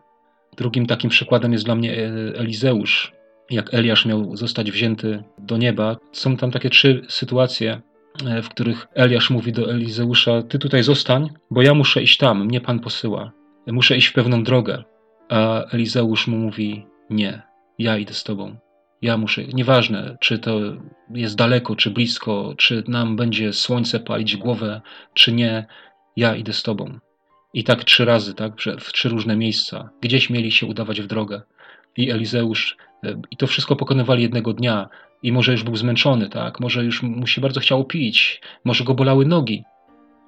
Drugim 0.56 0.86
takim 0.86 1.10
przykładem 1.10 1.52
jest 1.52 1.64
dla 1.64 1.74
mnie 1.74 1.92
e, 1.92 2.06
Elizeusz. 2.38 3.12
Jak 3.50 3.74
Eliasz 3.74 4.06
miał 4.06 4.36
zostać 4.36 4.72
wzięty 4.72 5.22
do 5.38 5.56
nieba, 5.56 5.96
są 6.12 6.36
tam 6.36 6.50
takie 6.50 6.70
trzy 6.70 7.02
sytuacje, 7.08 7.80
w 8.42 8.48
których 8.48 8.86
Eliasz 8.94 9.30
mówi 9.30 9.52
do 9.52 9.70
Elizeusza: 9.70 10.42
Ty 10.42 10.58
tutaj 10.58 10.82
zostań, 10.82 11.30
bo 11.50 11.62
ja 11.62 11.74
muszę 11.74 12.02
iść 12.02 12.16
tam, 12.16 12.44
mnie 12.44 12.60
Pan 12.60 12.80
posyła. 12.80 13.32
Muszę 13.66 13.96
iść 13.96 14.08
w 14.08 14.12
pewną 14.12 14.42
drogę. 14.42 14.84
A 15.28 15.64
Elizeusz 15.64 16.26
mu 16.26 16.36
mówi: 16.36 16.86
Nie, 17.10 17.42
ja 17.78 17.98
idę 17.98 18.14
z 18.14 18.24
tobą. 18.24 18.56
Ja 19.02 19.16
muszę, 19.16 19.44
nieważne, 19.44 20.16
czy 20.20 20.38
to 20.38 20.60
jest 21.10 21.36
daleko, 21.36 21.76
czy 21.76 21.90
blisko, 21.90 22.54
czy 22.56 22.84
nam 22.88 23.16
będzie 23.16 23.52
słońce 23.52 24.00
palić 24.00 24.36
głowę, 24.36 24.80
czy 25.14 25.32
nie, 25.32 25.66
ja 26.16 26.36
idę 26.36 26.52
z 26.52 26.62
tobą. 26.62 26.98
I 27.54 27.64
tak 27.64 27.84
trzy 27.84 28.04
razy, 28.04 28.34
tak, 28.34 28.52
w 28.80 28.92
trzy 28.92 29.08
różne 29.08 29.36
miejsca. 29.36 29.90
Gdzieś 30.00 30.30
mieli 30.30 30.52
się 30.52 30.66
udawać 30.66 31.00
w 31.00 31.06
drogę. 31.06 31.42
I 31.96 32.10
Elizeusz, 32.10 32.76
e, 33.04 33.20
i 33.30 33.36
to 33.36 33.46
wszystko 33.46 33.76
pokonywali 33.76 34.22
jednego 34.22 34.52
dnia. 34.52 34.88
I 35.22 35.32
może 35.32 35.52
już 35.52 35.64
był 35.64 35.76
zmęczony, 35.76 36.28
tak, 36.28 36.60
może 36.60 36.84
już 36.84 37.02
mu 37.02 37.26
się 37.26 37.40
bardzo 37.40 37.60
chciało 37.60 37.84
pić, 37.84 38.40
może 38.64 38.84
go 38.84 38.94
bolały 38.94 39.26
nogi. 39.26 39.64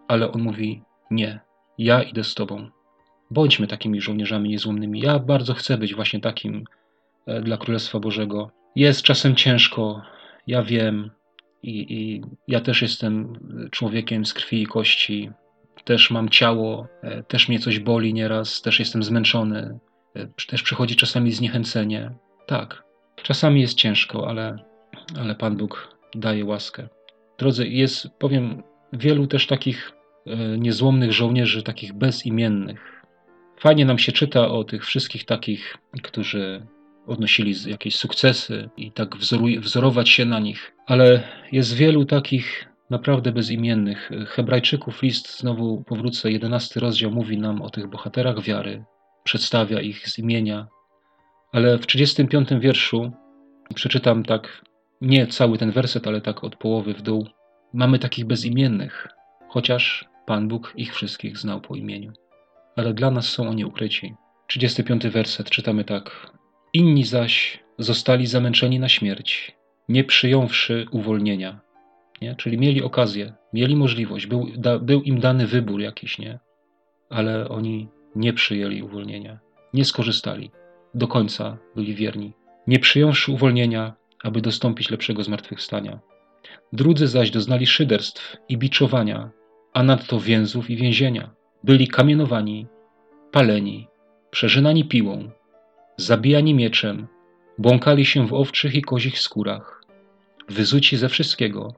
Ale 0.08 0.32
on 0.32 0.42
mówi: 0.42 0.82
Nie, 1.10 1.40
ja 1.78 2.02
idę 2.02 2.24
z 2.24 2.34
tobą. 2.34 2.70
Bądźmy 3.30 3.66
takimi 3.66 4.00
żołnierzami 4.00 4.48
niezłomnymi. 4.48 5.00
Ja 5.00 5.18
bardzo 5.18 5.54
chcę 5.54 5.78
być 5.78 5.94
właśnie 5.94 6.20
takim 6.20 6.64
e, 7.26 7.40
dla 7.40 7.56
Królestwa 7.56 8.00
Bożego. 8.00 8.50
Jest 8.76 9.02
czasem 9.02 9.36
ciężko, 9.36 10.02
ja 10.46 10.62
wiem, 10.62 11.10
i, 11.62 11.94
i 11.94 12.22
ja 12.48 12.60
też 12.60 12.82
jestem 12.82 13.38
człowiekiem 13.70 14.24
z 14.24 14.34
krwi 14.34 14.62
i 14.62 14.66
kości. 14.66 15.30
Też 15.84 16.10
mam 16.10 16.28
ciało, 16.28 16.88
e, 17.02 17.22
też 17.22 17.48
mnie 17.48 17.58
coś 17.58 17.78
boli 17.78 18.14
nieraz, 18.14 18.62
też 18.62 18.78
jestem 18.78 19.02
zmęczony, 19.02 19.78
e, 20.14 20.26
też 20.48 20.62
przychodzi 20.62 20.96
czasami 20.96 21.32
zniechęcenie. 21.32 22.10
Tak, 22.46 22.82
czasami 23.22 23.60
jest 23.60 23.74
ciężko, 23.74 24.28
ale, 24.28 24.69
ale 25.18 25.34
Pan 25.34 25.56
Bóg 25.56 25.96
daje 26.14 26.44
łaskę. 26.44 26.88
Drodzy, 27.38 27.68
jest, 27.68 28.08
powiem, 28.18 28.62
wielu 28.92 29.26
też 29.26 29.46
takich 29.46 29.92
niezłomnych 30.58 31.12
żołnierzy, 31.12 31.62
takich 31.62 31.92
bezimiennych, 31.92 33.00
Fajnie 33.60 33.84
nam 33.84 33.98
się 33.98 34.12
czyta 34.12 34.48
o 34.48 34.64
tych 34.64 34.84
wszystkich 34.84 35.24
takich, 35.24 35.76
którzy 36.02 36.66
odnosili 37.06 37.54
jakieś 37.66 37.96
sukcesy 37.96 38.70
i 38.76 38.92
tak 38.92 39.16
wzorować 39.60 40.08
się 40.08 40.24
na 40.24 40.40
nich, 40.40 40.72
ale 40.86 41.22
jest 41.52 41.74
wielu 41.74 42.04
takich 42.04 42.68
naprawdę 42.90 43.32
bezimiennych. 43.32 44.10
Hebrajczyków 44.26 45.02
list, 45.02 45.38
znowu 45.38 45.84
powrócę, 45.84 46.32
jedenasty 46.32 46.80
rozdział 46.80 47.10
mówi 47.10 47.38
nam 47.38 47.62
o 47.62 47.70
tych 47.70 47.86
bohaterach 47.86 48.42
wiary, 48.42 48.84
przedstawia 49.24 49.80
ich 49.80 50.08
z 50.08 50.18
imienia, 50.18 50.66
ale 51.52 51.78
w 51.78 51.86
35 51.86 52.48
wierszu 52.60 53.12
przeczytam 53.74 54.22
tak, 54.24 54.64
nie 55.00 55.26
cały 55.26 55.58
ten 55.58 55.70
werset, 55.70 56.06
ale 56.06 56.20
tak 56.20 56.44
od 56.44 56.56
połowy 56.56 56.94
w 56.94 57.02
dół. 57.02 57.26
Mamy 57.72 57.98
takich 57.98 58.24
bezimiennych, 58.24 59.08
chociaż 59.48 60.04
Pan 60.26 60.48
Bóg 60.48 60.72
ich 60.76 60.94
wszystkich 60.94 61.38
znał 61.38 61.60
po 61.60 61.76
imieniu 61.76 62.12
ale 62.76 62.94
dla 62.94 63.10
nas 63.10 63.28
są 63.28 63.48
oni 63.48 63.64
ukryci. 63.64 64.14
35 64.46 65.06
werset 65.06 65.50
czytamy 65.50 65.84
tak. 65.84 66.32
Inni 66.72 67.04
zaś 67.04 67.60
zostali 67.78 68.26
zamęczeni 68.26 68.80
na 68.80 68.88
śmierć, 68.88 69.56
nie 69.88 70.04
przyjąwszy 70.04 70.86
uwolnienia. 70.90 71.60
Nie? 72.22 72.34
Czyli 72.34 72.58
mieli 72.58 72.82
okazję, 72.82 73.32
mieli 73.52 73.76
możliwość, 73.76 74.26
był, 74.26 74.46
da, 74.56 74.78
był 74.78 75.02
im 75.02 75.20
dany 75.20 75.46
wybór 75.46 75.80
jakiś, 75.80 76.18
nie? 76.18 76.38
ale 77.10 77.48
oni 77.48 77.88
nie 78.14 78.32
przyjęli 78.32 78.82
uwolnienia, 78.82 79.38
nie 79.74 79.84
skorzystali, 79.84 80.50
do 80.94 81.08
końca 81.08 81.58
byli 81.76 81.94
wierni. 81.94 82.32
Nie 82.66 82.78
przyjąwszy 82.78 83.32
uwolnienia, 83.32 83.94
aby 84.22 84.40
dostąpić 84.40 84.90
lepszego 84.90 85.24
zmartwychwstania. 85.24 85.98
Drudzy 86.72 87.08
zaś 87.08 87.30
doznali 87.30 87.66
szyderstw 87.66 88.36
i 88.48 88.58
biczowania, 88.58 89.30
a 89.72 89.82
nadto 89.82 90.20
więzów 90.20 90.70
i 90.70 90.76
więzienia 90.76 91.30
byli 91.64 91.88
kamienowani, 91.88 92.66
paleni, 93.30 93.88
przeżynani 94.30 94.84
piłą, 94.84 95.30
zabijani 95.96 96.54
mieczem, 96.54 97.06
błąkali 97.58 98.06
się 98.06 98.26
w 98.26 98.32
owczych 98.32 98.74
i 98.74 98.82
kozich 98.82 99.18
skórach, 99.18 99.84
wyzuci 100.48 100.96
ze 100.96 101.08
wszystkiego, 101.08 101.74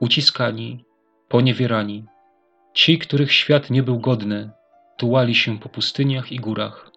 uciskani, 0.00 0.84
poniewierani. 1.28 2.04
Ci, 2.74 2.98
których 2.98 3.32
świat 3.32 3.70
nie 3.70 3.82
był 3.82 3.98
godny, 4.00 4.50
tułali 4.96 5.34
się 5.34 5.58
po 5.58 5.68
pustyniach 5.68 6.32
i 6.32 6.36
górach, 6.36 6.90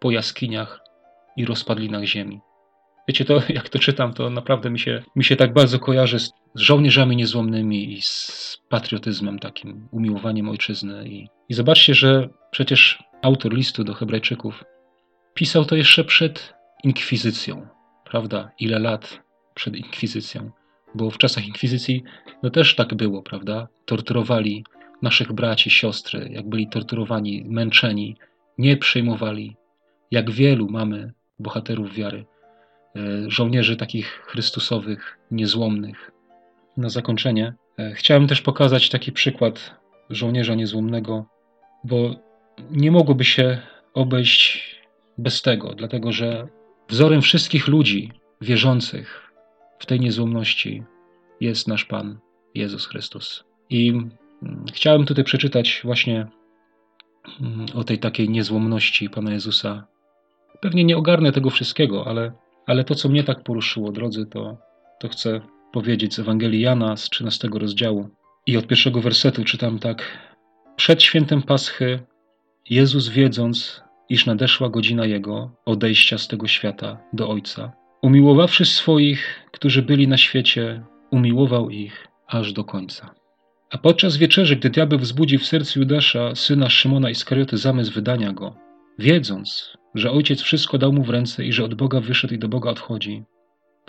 po 0.00 0.10
jaskiniach 0.10 0.80
i 1.36 1.44
rozpadlinach 1.44 2.04
ziemi. 2.04 2.40
Wiecie, 3.08 3.24
to 3.24 3.42
jak 3.48 3.68
to 3.68 3.78
czytam, 3.78 4.12
to 4.12 4.30
naprawdę 4.30 4.70
mi 4.70 4.78
się, 4.78 5.02
mi 5.16 5.24
się 5.24 5.36
tak 5.36 5.52
bardzo 5.52 5.78
kojarzy 5.78 6.18
z 6.18 6.32
żołnierzami 6.54 7.16
niezłomnymi 7.16 7.92
i 7.92 8.02
z 8.02 8.58
patriotyzmem 8.68 9.38
takim, 9.38 9.88
umiłowaniem 9.90 10.48
ojczyzny. 10.48 11.08
I, 11.08 11.28
i 11.48 11.54
zobaczcie, 11.54 11.94
że 11.94 12.28
przecież 12.50 13.02
autor 13.22 13.54
listu 13.54 13.84
do 13.84 13.94
Hebrajczyków 13.94 14.64
pisał 15.34 15.64
to 15.64 15.76
jeszcze 15.76 16.04
przed 16.04 16.54
inkwizycją, 16.84 17.66
prawda? 18.04 18.50
Ile 18.58 18.78
lat 18.78 19.22
przed 19.54 19.76
inkwizycją? 19.76 20.50
Bo 20.94 21.10
w 21.10 21.18
czasach 21.18 21.46
inkwizycji 21.46 22.02
no 22.42 22.50
też 22.50 22.74
tak 22.74 22.94
było, 22.94 23.22
prawda? 23.22 23.68
Torturowali 23.84 24.64
naszych 25.02 25.32
braci, 25.32 25.70
siostry, 25.70 26.28
jak 26.32 26.48
byli 26.48 26.68
torturowani, 26.68 27.44
męczeni, 27.48 28.16
nie 28.58 28.76
przyjmowali. 28.76 29.56
Jak 30.10 30.30
wielu 30.30 30.68
mamy 30.70 31.12
bohaterów 31.38 31.94
wiary, 31.94 32.24
żołnierzy 33.26 33.76
takich 33.76 34.06
chrystusowych, 34.06 35.18
niezłomnych. 35.30 36.10
Na 36.76 36.88
zakończenie 36.88 37.54
e, 37.78 37.92
chciałem 37.94 38.26
też 38.26 38.42
pokazać 38.42 38.88
taki 38.88 39.12
przykład 39.12 39.74
żołnierza 40.10 40.54
niezłomnego, 40.54 41.26
bo 41.84 42.14
nie 42.70 42.90
mogłoby 42.90 43.24
się 43.24 43.58
obejść 43.94 44.66
bez 45.18 45.42
tego, 45.42 45.74
dlatego 45.74 46.12
że 46.12 46.48
wzorem 46.88 47.22
wszystkich 47.22 47.68
ludzi 47.68 48.12
wierzących 48.40 49.32
w 49.78 49.86
tej 49.86 50.00
niezłomności 50.00 50.82
jest 51.40 51.68
nasz 51.68 51.84
Pan 51.84 52.18
Jezus 52.54 52.86
Chrystus. 52.86 53.44
I 53.70 53.88
mm, 53.88 54.10
chciałem 54.72 55.04
tutaj 55.04 55.24
przeczytać 55.24 55.80
właśnie 55.84 56.26
mm, 57.40 57.66
o 57.74 57.84
tej 57.84 57.98
takiej 57.98 58.28
niezłomności 58.28 59.10
Pana 59.10 59.32
Jezusa. 59.32 59.86
Pewnie 60.60 60.84
nie 60.84 60.96
ogarnę 60.96 61.32
tego 61.32 61.50
wszystkiego, 61.50 62.06
ale, 62.06 62.32
ale 62.66 62.84
to, 62.84 62.94
co 62.94 63.08
mnie 63.08 63.24
tak 63.24 63.42
poruszyło, 63.42 63.92
drodzy, 63.92 64.26
to, 64.26 64.56
to 65.00 65.08
chcę 65.08 65.40
powiedzieć 65.72 66.14
z 66.14 66.18
Ewangelii 66.18 66.60
Jana 66.60 66.96
z 66.96 67.10
13 67.10 67.48
rozdziału. 67.54 68.08
I 68.46 68.56
od 68.56 68.66
pierwszego 68.66 69.00
wersetu 69.00 69.44
czytam 69.44 69.78
tak. 69.78 70.18
Przed 70.76 71.02
świętem 71.02 71.42
Paschy 71.42 72.00
Jezus 72.70 73.08
wiedząc, 73.08 73.82
iż 74.08 74.26
nadeszła 74.26 74.68
godzina 74.68 75.06
Jego 75.06 75.50
odejścia 75.64 76.18
z 76.18 76.28
tego 76.28 76.46
świata 76.46 76.98
do 77.12 77.28
Ojca, 77.28 77.72
umiłowawszy 78.02 78.64
swoich, 78.64 79.48
którzy 79.52 79.82
byli 79.82 80.08
na 80.08 80.16
świecie, 80.16 80.84
umiłował 81.10 81.70
ich 81.70 82.08
aż 82.26 82.52
do 82.52 82.64
końca. 82.64 83.14
A 83.70 83.78
podczas 83.78 84.16
wieczerzy, 84.16 84.56
gdy 84.56 84.70
diabeł 84.70 84.98
wzbudził 84.98 85.38
w 85.38 85.46
sercu 85.46 85.78
Judasza, 85.78 86.34
syna 86.34 86.70
Szymona 86.70 87.10
Iskarioty, 87.10 87.58
zamysł 87.58 87.92
wydania 87.92 88.32
go, 88.32 88.54
wiedząc, 88.98 89.76
że 89.94 90.10
Ojciec 90.10 90.40
wszystko 90.40 90.78
dał 90.78 90.92
mu 90.92 91.04
w 91.04 91.10
ręce 91.10 91.44
i 91.44 91.52
że 91.52 91.64
od 91.64 91.74
Boga 91.74 92.00
wyszedł 92.00 92.34
i 92.34 92.38
do 92.38 92.48
Boga 92.48 92.70
odchodzi, 92.70 93.24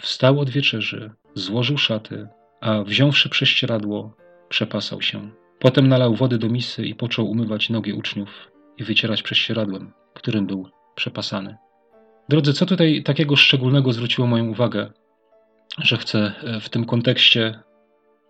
wstał 0.02 0.39
od 0.39 0.50
wieczerzy, 0.50 1.12
złożył 1.34 1.78
szaty, 1.78 2.28
a 2.62 2.84
wziąwszy 2.84 3.30
prześcieradło, 3.30 4.16
przepasał 4.50 5.02
się. 5.02 5.32
Potem 5.60 5.88
nalał 5.88 6.16
wody 6.16 6.38
do 6.38 6.50
misy 6.50 6.86
i 6.86 6.96
począł 6.96 7.30
umywać 7.30 7.70
nogi 7.70 7.94
uczniów 7.94 8.52
i 8.78 8.84
wycierać 8.84 9.24
prześcieradłem, 9.24 9.94
którym 10.13 10.48
był 10.48 10.70
przepasany. 10.96 11.58
Drodzy, 12.30 12.54
co 12.54 12.66
tutaj 12.66 13.04
takiego 13.04 13.36
szczególnego 13.36 13.94
zwróciło 13.94 14.28
moją 14.28 14.50
uwagę, 14.50 14.92
że 15.78 15.98
chcę 15.98 16.34
e, 16.44 16.60
w 16.60 16.70
tym 16.70 16.86
kontekście 16.86 17.60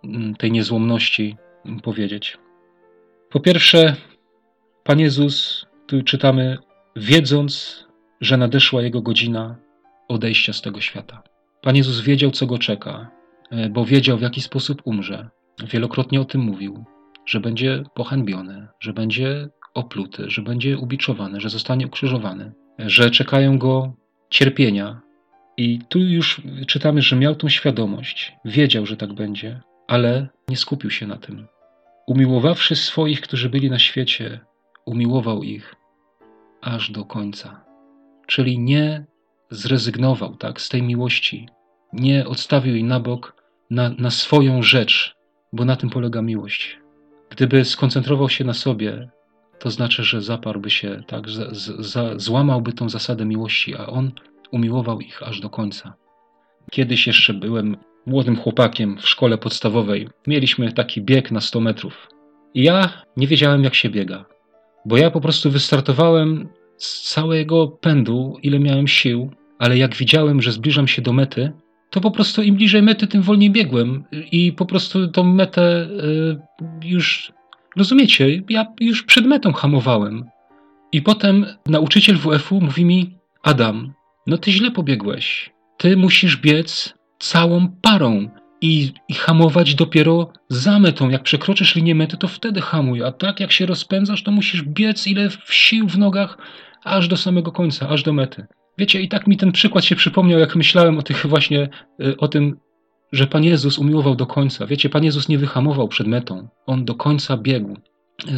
mm, 0.04 0.36
tej 0.36 0.52
niezłomności 0.52 1.38
mm, 1.66 1.80
powiedzieć? 1.80 2.38
Po 3.30 3.40
pierwsze, 3.40 3.96
Pan 4.84 5.00
Jezus, 5.00 5.66
tu 5.88 6.04
czytamy, 6.04 6.58
wiedząc, 6.96 7.84
że 8.22 8.38
nadeszła 8.38 8.82
Jego 8.82 9.02
godzina 9.02 9.56
odejścia 10.08 10.54
z 10.54 10.62
tego 10.62 10.82
świata. 10.82 11.24
Pan 11.62 11.76
Jezus 11.76 12.02
wiedział, 12.02 12.32
co 12.32 12.46
go 12.46 12.58
czeka, 12.58 13.12
e, 13.52 13.70
bo 13.70 13.86
wiedział, 13.86 14.18
w 14.18 14.22
jaki 14.22 14.42
sposób 14.42 14.82
umrze. 14.86 15.30
Wielokrotnie 15.68 16.22
o 16.22 16.26
tym 16.26 16.42
mówił, 16.42 16.86
że 17.26 17.40
będzie 17.40 17.84
pohańbiony, 17.96 18.68
że 18.80 18.94
będzie 18.94 19.50
opluty, 19.74 20.30
że 20.30 20.42
będzie 20.42 20.78
ubiczowany, 20.78 21.42
że 21.42 21.50
zostanie 21.50 21.88
ukrzyżowany, 21.88 22.52
że 22.80 23.12
czekają 23.12 23.58
go 23.58 23.94
cierpienia, 24.30 25.02
I 25.58 25.80
tu 25.90 26.00
już 26.00 26.42
czytamy, 26.68 27.02
że 27.02 27.16
miał 27.16 27.36
tą 27.36 27.50
świadomość, 27.50 28.36
wiedział, 28.46 28.86
że 28.86 28.98
tak 28.98 29.14
będzie, 29.14 29.62
ale 29.88 30.28
nie 30.50 30.58
skupił 30.58 30.90
się 30.90 31.08
na 31.08 31.18
tym. 31.18 31.48
Umiłowawszy 32.08 32.76
swoich, 32.76 33.22
którzy 33.22 33.50
byli 33.50 33.70
na 33.70 33.80
świecie, 33.80 34.40
umiłował 34.86 35.44
ich 35.44 35.76
aż 36.64 36.92
do 36.92 37.06
końca. 37.06 37.66
Czyli 38.28 38.60
nie 38.60 39.06
zrezygnował 39.50 40.36
tak, 40.36 40.62
z 40.62 40.70
tej 40.70 40.84
miłości, 40.84 41.48
nie 41.94 42.28
odstawił 42.28 42.74
jej 42.74 42.84
na 42.84 43.00
bok 43.00 43.44
na, 43.70 43.90
na 43.90 44.12
swoją 44.12 44.62
rzecz, 44.62 45.16
bo 45.54 45.66
na 45.66 45.76
tym 45.76 45.90
polega 45.90 46.22
miłość. 46.22 46.80
Gdyby 47.30 47.66
skoncentrował 47.66 48.30
się 48.30 48.44
na 48.44 48.54
sobie, 48.54 49.10
to 49.60 49.72
znaczy, 49.72 50.04
że 50.04 50.22
zaparłby 50.22 50.70
się, 50.70 51.04
tak, 51.08 51.30
za, 51.30 51.48
za, 51.80 52.20
złamałby 52.20 52.74
tą 52.74 52.90
zasadę 52.90 53.26
miłości, 53.26 53.76
a 53.76 53.86
on 53.86 54.12
umiłował 54.52 55.02
ich 55.02 55.24
aż 55.24 55.40
do 55.40 55.50
końca. 55.50 55.94
Kiedyś 56.72 57.08
jeszcze 57.08 57.34
byłem 57.34 57.78
młodym 58.06 58.36
chłopakiem 58.38 58.98
w 58.98 59.10
szkole 59.10 59.38
podstawowej. 59.38 60.10
Mieliśmy 60.28 60.72
taki 60.72 61.02
bieg 61.02 61.32
na 61.32 61.42
100 61.42 61.60
metrów. 61.60 62.08
I 62.54 62.64
ja 62.64 63.04
nie 63.18 63.28
wiedziałem, 63.28 63.64
jak 63.64 63.76
się 63.76 63.90
biega, 63.90 64.26
bo 64.86 64.98
ja 64.98 65.12
po 65.12 65.22
prostu 65.22 65.52
wystartowałem 65.52 66.50
z 66.78 67.14
całego 67.14 67.68
pędu, 67.68 68.38
ile 68.44 68.60
miałem 68.60 68.88
sił, 68.88 69.32
ale 69.60 69.78
jak 69.78 69.96
widziałem, 69.96 70.42
że 70.42 70.52
zbliżam 70.52 70.88
się 70.88 71.02
do 71.02 71.14
mety, 71.14 71.52
to 71.90 72.02
po 72.02 72.12
prostu 72.12 72.42
im 72.42 72.56
bliżej 72.56 72.82
mety, 72.82 73.08
tym 73.08 73.22
wolniej 73.22 73.52
biegłem 73.52 74.04
i 74.32 74.54
po 74.54 74.66
prostu 74.66 75.08
tą 75.08 75.24
metę 75.24 75.82
y, 75.82 76.40
już, 76.84 77.32
rozumiecie, 77.76 78.42
ja 78.50 78.66
już 78.80 79.04
przed 79.04 79.26
metą 79.26 79.54
hamowałem. 79.54 80.26
I 80.92 81.02
potem 81.02 81.46
nauczyciel 81.66 82.18
WF-u 82.18 82.62
mówi 82.62 82.86
mi, 82.86 83.18
Adam, 83.44 83.94
no 84.28 84.38
ty 84.38 84.52
źle 84.52 84.72
pobiegłeś. 84.72 85.54
Ty 85.78 85.98
musisz 85.98 86.38
biec 86.38 86.94
całą 87.20 87.68
parą 87.82 88.30
i, 88.64 88.92
i 89.10 89.14
hamować 89.14 89.76
dopiero 89.76 90.34
za 90.50 90.80
metą. 90.80 91.10
Jak 91.10 91.24
przekroczysz 91.24 91.76
linię 91.76 91.96
mety, 91.96 92.18
to 92.18 92.28
wtedy 92.28 92.62
hamuj, 92.62 93.04
a 93.04 93.12
tak 93.12 93.40
jak 93.40 93.52
się 93.52 93.66
rozpędzasz, 93.66 94.24
to 94.24 94.32
musisz 94.32 94.64
biec 94.64 95.08
ile 95.08 95.30
sił 95.46 95.88
w 95.88 95.98
nogach, 95.98 96.38
aż 96.84 97.08
do 97.08 97.18
samego 97.18 97.52
końca, 97.52 97.90
aż 97.90 98.04
do 98.04 98.14
mety. 98.14 98.46
Wiecie, 98.78 99.02
i 99.02 99.08
tak 99.08 99.28
mi 99.28 99.38
ten 99.38 99.52
przykład 99.52 99.86
się 99.86 99.96
przypomniał, 99.96 100.40
jak 100.40 100.56
myślałem 100.56 100.98
o 100.98 101.02
tych 101.02 101.26
właśnie, 101.26 101.70
y, 102.04 102.18
o 102.18 102.28
tym, 102.28 102.58
że 103.12 103.28
Pan 103.28 103.44
Jezus 103.44 103.78
umiłował 103.78 104.16
do 104.16 104.26
końca. 104.26 104.68
Wiecie, 104.68 104.90
Pan 104.90 105.04
Jezus 105.04 105.30
nie 105.30 105.38
wyhamował 105.38 105.88
przed 105.88 106.08
metą. 106.08 106.48
On 106.66 106.86
do 106.86 106.96
końca 106.96 107.38
biegł, 107.38 107.78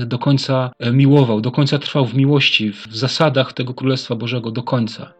y, 0.01 0.05
do 0.05 0.19
końca 0.19 0.71
y, 0.87 0.91
miłował, 0.91 1.41
do 1.41 1.51
końca 1.51 1.79
trwał 1.79 2.05
w 2.05 2.15
miłości, 2.15 2.71
w 2.71 2.87
zasadach 2.89 3.53
tego 3.53 3.73
Królestwa 3.73 4.15
Bożego, 4.15 4.51
do 4.51 4.63
końca. 4.63 5.13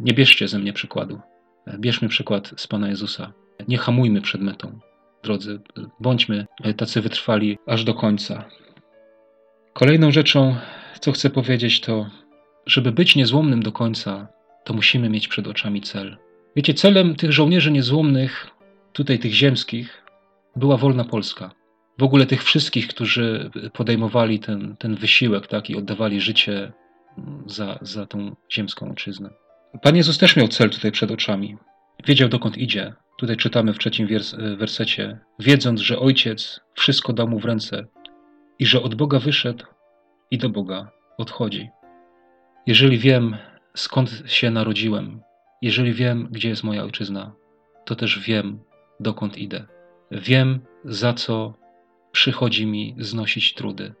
Nie 0.00 0.12
bierzcie 0.12 0.48
ze 0.48 0.58
mnie 0.58 0.72
przykładu. 0.72 1.20
Bierzmy 1.78 2.08
przykład 2.08 2.52
z 2.56 2.66
Pana 2.66 2.88
Jezusa. 2.88 3.32
Nie 3.68 3.78
hamujmy 3.78 4.20
przed 4.20 4.40
metą, 4.40 4.78
drodzy. 5.22 5.60
Bądźmy 6.00 6.46
tacy 6.76 7.00
wytrwali 7.00 7.58
aż 7.66 7.84
do 7.84 7.94
końca. 7.94 8.44
Kolejną 9.72 10.10
rzeczą, 10.10 10.56
co 11.00 11.12
chcę 11.12 11.30
powiedzieć, 11.30 11.80
to 11.80 12.06
żeby 12.66 12.92
być 12.92 13.16
niezłomnym 13.16 13.62
do 13.62 13.72
końca, 13.72 14.28
to 14.64 14.74
musimy 14.74 15.08
mieć 15.08 15.28
przed 15.28 15.46
oczami 15.46 15.80
cel. 15.80 16.16
Wiecie, 16.56 16.74
celem 16.74 17.16
tych 17.16 17.32
żołnierzy 17.32 17.72
niezłomnych, 17.72 18.50
tutaj 18.92 19.18
tych 19.18 19.32
ziemskich, 19.32 20.02
była 20.56 20.76
wolna 20.76 21.04
Polska. 21.04 21.50
W 21.98 22.02
ogóle 22.02 22.26
tych 22.26 22.44
wszystkich, 22.44 22.88
którzy 22.88 23.50
podejmowali 23.72 24.38
ten, 24.40 24.76
ten 24.78 24.94
wysiłek 24.94 25.46
tak, 25.46 25.70
i 25.70 25.76
oddawali 25.76 26.20
życie 26.20 26.72
za, 27.46 27.78
za 27.82 28.06
tą 28.06 28.36
ziemską 28.52 28.88
ojczyznę. 28.88 29.30
Pan 29.82 29.96
Jezus 29.96 30.18
też 30.18 30.36
miał 30.36 30.48
cel 30.48 30.70
tutaj 30.70 30.92
przed 30.92 31.10
oczami. 31.10 31.56
Wiedział 32.06 32.28
dokąd 32.28 32.58
idzie. 32.58 32.94
Tutaj 33.16 33.36
czytamy 33.36 33.72
w 33.72 33.78
trzecim 33.78 34.08
wersecie. 34.56 35.18
Wiedząc, 35.38 35.80
że 35.80 35.98
Ojciec 35.98 36.60
wszystko 36.74 37.12
dał 37.12 37.28
mu 37.28 37.38
w 37.38 37.44
ręce 37.44 37.86
i 38.58 38.66
że 38.66 38.82
od 38.82 38.94
Boga 38.94 39.18
wyszedł 39.18 39.64
i 40.30 40.38
do 40.38 40.48
Boga 40.48 40.90
odchodzi. 41.18 41.68
Jeżeli 42.66 42.98
wiem, 42.98 43.36
skąd 43.74 44.22
się 44.26 44.50
narodziłem, 44.50 45.20
jeżeli 45.62 45.92
wiem, 45.92 46.28
gdzie 46.30 46.48
jest 46.48 46.64
moja 46.64 46.82
ojczyzna, 46.82 47.32
to 47.84 47.96
też 47.96 48.18
wiem, 48.18 48.60
dokąd 49.00 49.38
idę. 49.38 49.66
Wiem, 50.10 50.60
za 50.84 51.12
co 51.12 51.54
przychodzi 52.12 52.66
mi 52.66 52.94
znosić 52.98 53.54
trudy. 53.54 53.94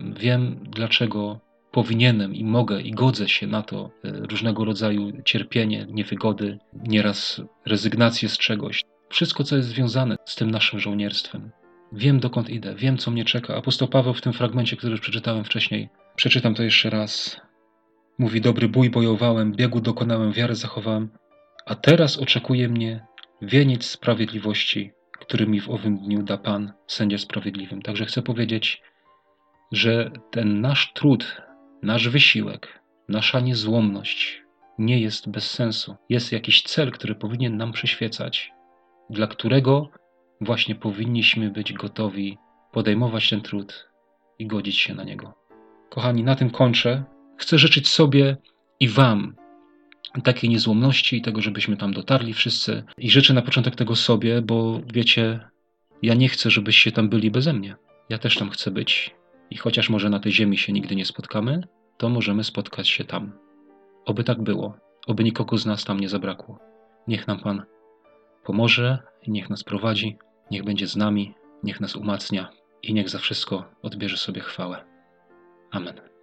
Wiem, 0.00 0.64
dlaczego 0.70 1.40
powinienem 1.76 2.34
i 2.34 2.44
mogę 2.44 2.82
i 2.82 2.90
godzę 2.90 3.28
się 3.28 3.46
na 3.46 3.62
to 3.62 3.90
e, 4.04 4.10
różnego 4.10 4.64
rodzaju 4.64 5.12
cierpienie, 5.24 5.86
niewygody, 5.90 6.58
nieraz 6.72 7.40
rezygnację 7.66 8.28
z 8.28 8.38
czegoś. 8.38 8.84
Wszystko, 9.08 9.44
co 9.44 9.56
jest 9.56 9.68
związane 9.68 10.16
z 10.24 10.34
tym 10.34 10.50
naszym 10.50 10.80
żołnierstwem. 10.80 11.50
Wiem, 11.92 12.20
dokąd 12.20 12.50
idę, 12.50 12.74
wiem, 12.74 12.98
co 12.98 13.10
mnie 13.10 13.24
czeka. 13.24 13.56
Apostoł 13.56 13.88
Paweł 13.88 14.14
w 14.14 14.20
tym 14.20 14.32
fragmencie, 14.32 14.76
który 14.76 14.90
już 14.90 15.00
przeczytałem 15.00 15.44
wcześniej, 15.44 15.88
przeczytam 16.16 16.54
to 16.54 16.62
jeszcze 16.62 16.90
raz. 16.90 17.40
Mówi: 18.18 18.40
Dobry 18.40 18.68
bój 18.68 18.90
bojowałem, 18.90 19.52
biegu 19.52 19.80
dokonałem, 19.80 20.32
wiarę 20.32 20.54
zachowałem, 20.54 21.08
a 21.66 21.74
teraz 21.74 22.18
oczekuje 22.18 22.68
mnie 22.68 23.06
wieniec 23.42 23.84
sprawiedliwości, 23.84 24.92
który 25.20 25.46
mi 25.46 25.60
w 25.60 25.70
owym 25.70 25.98
dniu 25.98 26.22
da 26.22 26.38
Pan, 26.38 26.72
sędzia 26.86 27.18
sprawiedliwym. 27.18 27.82
Także 27.82 28.04
chcę 28.04 28.22
powiedzieć, 28.22 28.82
że 29.72 30.10
ten 30.30 30.60
nasz 30.60 30.92
trud, 30.92 31.45
nasz 31.82 32.08
wysiłek, 32.08 32.82
nasza 33.08 33.40
niezłomność 33.40 34.42
nie 34.78 35.00
jest 35.00 35.30
bez 35.30 35.50
sensu. 35.50 35.96
Jest 36.08 36.32
jakiś 36.32 36.62
cel, 36.62 36.92
który 36.92 37.14
powinien 37.14 37.56
nam 37.56 37.72
przyświecać, 37.72 38.52
dla 39.10 39.26
którego 39.26 39.90
właśnie 40.40 40.74
powinniśmy 40.74 41.50
być 41.50 41.72
gotowi 41.72 42.38
podejmować 42.72 43.30
ten 43.30 43.40
trud 43.40 43.88
i 44.38 44.46
godzić 44.46 44.78
się 44.78 44.94
na 44.94 45.04
niego. 45.04 45.34
Kochani, 45.90 46.24
na 46.24 46.34
tym 46.34 46.50
kończę. 46.50 47.04
Chcę 47.38 47.58
życzyć 47.58 47.88
sobie 47.88 48.36
i 48.80 48.88
Wam 48.88 49.36
takiej 50.24 50.50
niezłomności 50.50 51.16
i 51.16 51.22
tego, 51.22 51.42
żebyśmy 51.42 51.76
tam 51.76 51.92
dotarli 51.92 52.32
wszyscy. 52.32 52.84
I 52.98 53.10
życzę 53.10 53.34
na 53.34 53.42
początek 53.42 53.76
tego 53.76 53.96
sobie, 53.96 54.42
bo 54.42 54.80
wiecie, 54.92 55.40
ja 56.02 56.14
nie 56.14 56.28
chcę, 56.28 56.50
żebyście 56.50 56.92
tam 56.92 57.08
byli 57.08 57.30
beze 57.30 57.52
mnie. 57.52 57.76
Ja 58.08 58.18
też 58.18 58.36
tam 58.36 58.50
chcę 58.50 58.70
być. 58.70 59.14
I 59.50 59.56
chociaż 59.56 59.90
może 59.90 60.10
na 60.10 60.20
tej 60.20 60.32
ziemi 60.32 60.58
się 60.58 60.72
nigdy 60.72 60.96
nie 60.96 61.04
spotkamy, 61.04 61.68
to 61.96 62.08
możemy 62.08 62.44
spotkać 62.44 62.88
się 62.88 63.04
tam. 63.04 63.32
Oby 64.04 64.24
tak 64.24 64.42
było, 64.42 64.76
oby 65.06 65.24
nikogo 65.24 65.58
z 65.58 65.66
nas 65.66 65.84
tam 65.84 66.00
nie 66.00 66.08
zabrakło. 66.08 66.58
Niech 67.08 67.26
nam 67.26 67.40
Pan 67.40 67.62
pomoże 68.46 68.98
i 69.22 69.30
niech 69.30 69.50
nas 69.50 69.64
prowadzi, 69.64 70.18
niech 70.50 70.64
będzie 70.64 70.86
z 70.86 70.96
nami, 70.96 71.34
niech 71.62 71.80
nas 71.80 71.96
umacnia 71.96 72.50
i 72.82 72.94
niech 72.94 73.08
za 73.08 73.18
wszystko 73.18 73.64
odbierze 73.82 74.16
sobie 74.16 74.40
chwałę. 74.40 74.84
Amen. 75.70 76.15